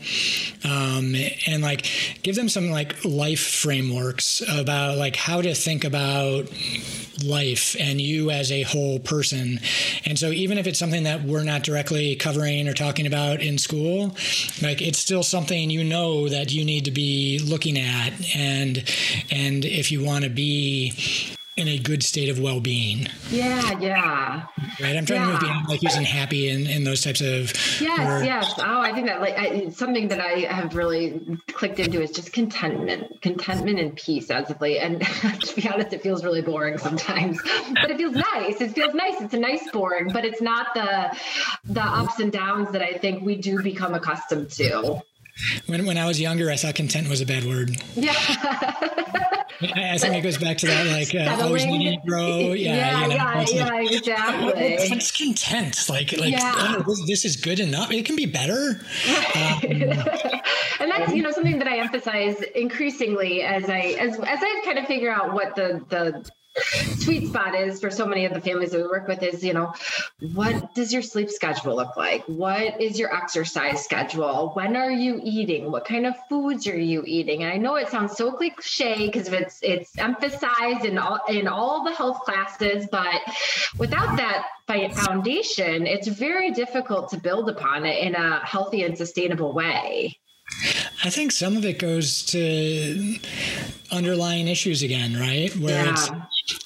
[0.65, 1.15] um,
[1.47, 1.87] and like
[2.23, 6.49] give them some like life frameworks about like how to think about
[7.25, 9.61] life and you as a whole person.
[10.05, 13.59] And so even if it's something that we're not directly covering or talking about in
[13.59, 14.17] school,
[14.63, 18.85] like it's still something you know that you need to be looking at and
[19.31, 23.09] and if you want to be in a good state of well-being.
[23.31, 24.45] Yeah, yeah.
[24.79, 24.95] Right.
[24.95, 25.27] I'm trying yeah.
[25.27, 27.53] to move beyond like using happy and, and those types of.
[27.81, 28.27] Yes, words.
[28.27, 28.55] yes.
[28.59, 32.33] Oh, I think that like I, something that I have really clicked into is just
[32.35, 34.79] contentment, contentment and peace as of late.
[34.79, 35.01] And
[35.41, 37.41] to be honest, it feels really boring sometimes,
[37.75, 38.61] but it feels nice.
[38.61, 39.21] It feels nice.
[39.23, 41.17] It's a nice boring, but it's not the
[41.65, 45.01] the ups and downs that I think we do become accustomed to.
[45.67, 47.77] When when I was younger, I thought content was a bad word.
[47.95, 48.15] Yeah.
[49.61, 52.53] I think it goes back to that, like uh, always needing to grow.
[52.53, 54.63] Yeah, yeah, you know, yeah, yeah like, exactly.
[54.63, 56.53] It's content, like like yeah.
[56.79, 57.91] oh, this, this, is good enough.
[57.91, 58.81] It can be better.
[59.35, 59.61] Um,
[60.81, 64.79] and that's you know something that I emphasize increasingly as I as as I kind
[64.79, 66.29] of figure out what the the
[66.99, 69.53] sweet spot is for so many of the families that we work with is you
[69.53, 69.73] know
[70.35, 72.25] what does your sleep schedule look like?
[72.27, 74.51] What is your exercise schedule?
[74.55, 75.71] When are you eating?
[75.71, 77.43] What kind of foods are you eating?
[77.43, 81.85] And i know it sounds so cliche because it's it's emphasized in all in all
[81.85, 83.21] the health classes but
[83.79, 89.53] without that foundation it's very difficult to build upon it in a healthy and sustainable
[89.53, 90.19] way.
[91.05, 93.19] I think some of it goes to
[93.93, 95.55] underlying issues again, right?
[95.57, 95.93] Where yeah.
[95.93, 96.11] it's,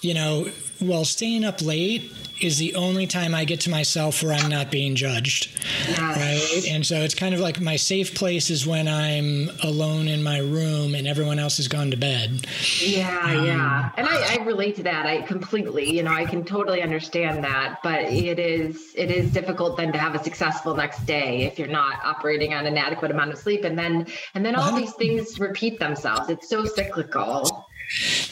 [0.00, 0.50] you know,
[0.80, 4.70] well, staying up late is the only time I get to myself where I'm not
[4.70, 5.50] being judged.
[5.98, 6.64] Right.
[6.70, 10.38] And so it's kind of like my safe place is when I'm alone in my
[10.38, 12.46] room and everyone else has gone to bed.
[12.80, 13.90] Yeah, um, yeah.
[13.96, 15.06] And I, I relate to that.
[15.06, 17.80] I completely, you know, I can totally understand that.
[17.82, 21.68] But it is it is difficult then to have a successful next day if you're
[21.68, 23.64] not operating on an adequate amount of sleep.
[23.64, 26.30] And then and then all these things repeat themselves.
[26.30, 27.66] It's so cyclical.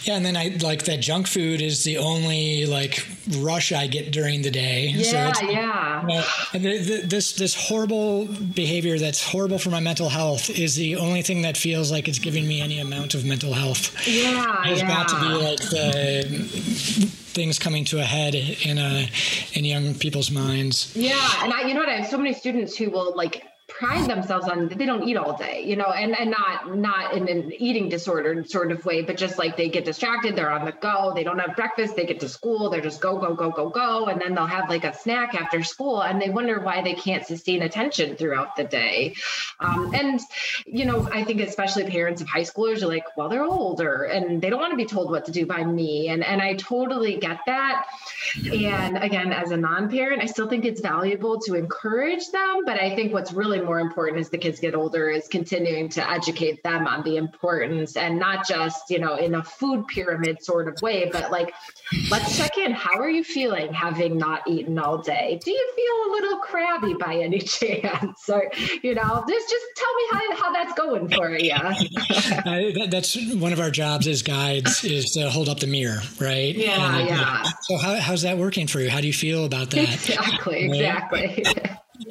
[0.02, 3.06] Yeah, and then I like that junk food is the only like
[3.38, 4.92] rush I get during the day.
[4.94, 6.04] Yeah, so yeah.
[6.06, 11.22] Know, and this this horrible behavior that's horrible for my mental health is the only
[11.22, 13.94] thing that feels like it's giving me any amount of mental health.
[14.06, 14.88] Yeah, it's yeah.
[14.88, 16.22] got to be like the
[17.38, 19.08] things coming to a head in a
[19.54, 20.94] in young people's minds.
[20.94, 21.88] Yeah, and I, you know what?
[21.88, 23.44] I have so many students who will like
[23.78, 27.28] pride themselves on they don't eat all day, you know, and and not not in
[27.28, 30.72] an eating disorder sort of way, but just like they get distracted, they're on the
[30.72, 33.68] go, they don't have breakfast, they get to school, they're just go go go go
[33.70, 36.94] go, and then they'll have like a snack after school, and they wonder why they
[36.94, 39.14] can't sustain attention throughout the day.
[39.60, 40.20] Um, and
[40.66, 44.42] you know, I think especially parents of high schoolers are like, well, they're older and
[44.42, 47.16] they don't want to be told what to do by me, and and I totally
[47.18, 47.86] get that.
[48.52, 52.96] And again, as a non-parent, I still think it's valuable to encourage them, but I
[52.96, 56.86] think what's really more important as the kids get older is continuing to educate them
[56.86, 61.10] on the importance and not just, you know, in a food pyramid sort of way,
[61.12, 61.52] but like,
[62.10, 62.72] let's check in.
[62.72, 65.38] How are you feeling having not eaten all day?
[65.44, 68.26] Do you feel a little crabby by any chance?
[68.30, 68.50] Or,
[68.82, 71.52] you know, just, just tell me how, how that's going for you.
[72.84, 76.56] uh, that's one of our jobs as guides is to hold up the mirror, right?
[76.56, 77.44] Yeah, and, yeah.
[77.62, 78.88] So how, how's that working for you?
[78.88, 79.78] How do you feel about that?
[80.08, 81.44] Exactly, exactly.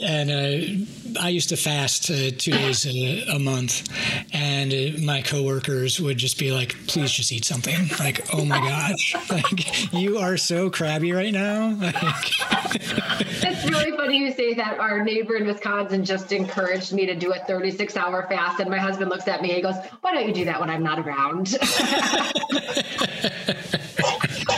[0.01, 0.85] and uh,
[1.19, 3.87] I used to fast uh, two days a, a month,
[4.33, 8.59] and uh, my coworkers would just be like, "Please just eat something." Like, "Oh my
[8.59, 14.79] gosh, like you are so crabby right now." it's really funny you say that.
[14.79, 19.09] Our neighbor in Wisconsin just encouraged me to do a 36-hour fast, and my husband
[19.09, 19.53] looks at me.
[19.53, 21.47] and goes, "Why don't you do that when I'm not around?"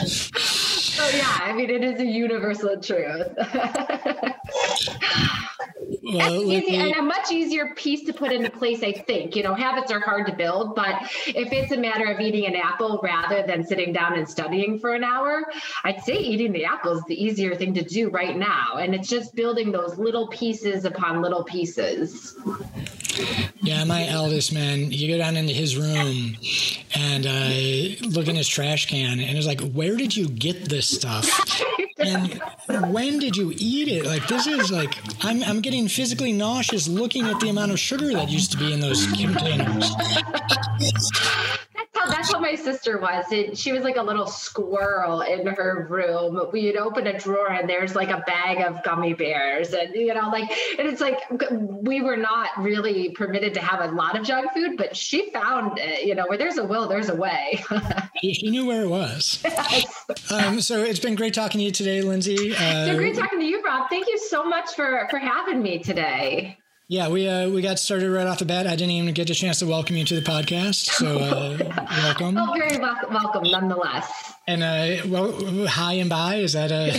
[0.10, 3.28] so yeah, I mean, it is a universal truth.
[6.04, 6.78] Well, easy me...
[6.78, 9.36] and a much easier piece to put into place, I think.
[9.36, 10.96] You know, habits are hard to build, but
[11.28, 14.94] if it's a matter of eating an apple rather than sitting down and studying for
[14.94, 15.44] an hour,
[15.84, 18.78] I'd say eating the apple is the easier thing to do right now.
[18.78, 22.38] And it's just building those little pieces upon little pieces.
[23.62, 26.38] Yeah, my eldest man, you go down into his room
[26.96, 30.88] and uh, look in his trash can, and it's like, where did you get this
[30.88, 31.30] stuff?
[32.00, 34.06] And when did you eat it?
[34.06, 38.14] Like, this is like, I'm, I'm getting physically nauseous looking at the amount of sugar
[38.14, 39.92] that used to be in those containers
[42.00, 43.26] how that's how my sister was.
[43.32, 46.40] It, she was like a little squirrel in her room.
[46.52, 50.30] We'd open a drawer and there's like a bag of gummy bears, and you know,
[50.30, 51.20] like, and it's like
[51.50, 55.78] we were not really permitted to have a lot of junk food, but she found
[55.80, 56.06] it.
[56.06, 57.64] You know, where there's a will, there's a way.
[58.22, 59.44] she knew where it was.
[59.44, 60.06] Yes.
[60.32, 62.56] Um, so it's been great talking to you today, Lindsay.
[62.56, 63.90] Uh, it's been great talking to you, Rob.
[63.90, 66.58] Thank you so much for for having me today.
[66.92, 68.66] Yeah, we uh, we got started right off the bat.
[68.66, 72.36] I didn't even get a chance to welcome you to the podcast, so uh, welcome.
[72.36, 74.34] Oh, very welcome, welcome nonetheless.
[74.48, 76.38] And uh, well, hi and bye.
[76.38, 76.90] Is that a?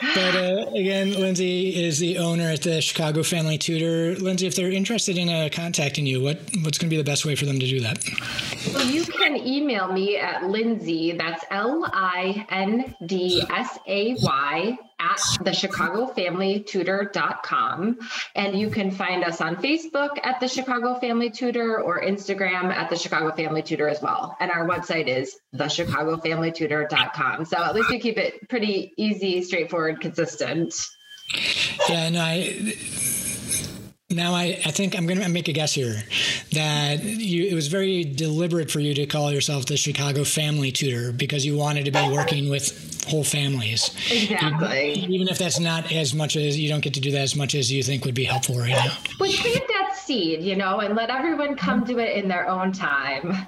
[0.14, 4.18] but uh, again, Lindsay is the owner at the Chicago Family Tutor.
[4.18, 7.26] Lindsay, if they're interested in uh, contacting you, what what's going to be the best
[7.26, 8.02] way for them to do that?
[8.72, 11.12] Well, you can email me at Lindsay.
[11.12, 17.98] That's L I N D S A Y at thechicagofamilytutor.com.
[18.34, 22.90] and you can find us on facebook at the chicago family tutor or instagram at
[22.90, 27.44] the chicago family tutor as well and our website is thechicagofamilytutor.com.
[27.44, 30.74] so at least we keep it pretty easy straightforward consistent
[31.88, 32.72] yeah and i
[34.10, 36.02] now I, I think I'm going to make a guess here
[36.52, 41.12] that you, it was very deliberate for you to call yourself the Chicago family tutor
[41.12, 43.90] because you wanted to be working with whole families.
[44.10, 44.92] Exactly.
[44.94, 47.36] Even, even, if that's not as much as you don't get to do that as
[47.36, 48.96] much as you think would be helpful right now.
[49.18, 52.72] But plant that seed, you know, and let everyone come to it in their own
[52.72, 53.46] time.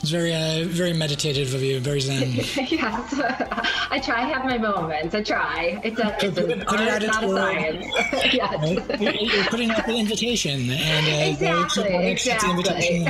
[0.00, 1.78] It's very, uh, very meditative of you.
[1.78, 2.32] Very zen.
[2.32, 3.20] yes,
[3.90, 4.22] I try.
[4.22, 5.14] I have my moments.
[5.14, 5.78] I try.
[5.84, 7.86] It's a, it's an art, it not a science.
[8.32, 9.00] yes.
[9.34, 13.04] You're putting out the invitation, and uh, exactly, exactly.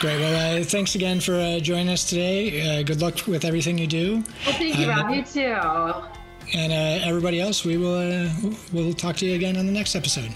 [0.00, 0.18] Great.
[0.18, 2.80] Well, uh, thanks again for uh, joining us today.
[2.80, 4.24] Uh, good luck with everything you do.
[4.46, 5.10] Well, thank you, Rob.
[5.10, 6.58] You too.
[6.58, 8.30] And uh, everybody else, we will uh,
[8.72, 10.32] we'll talk to you again on the next episode.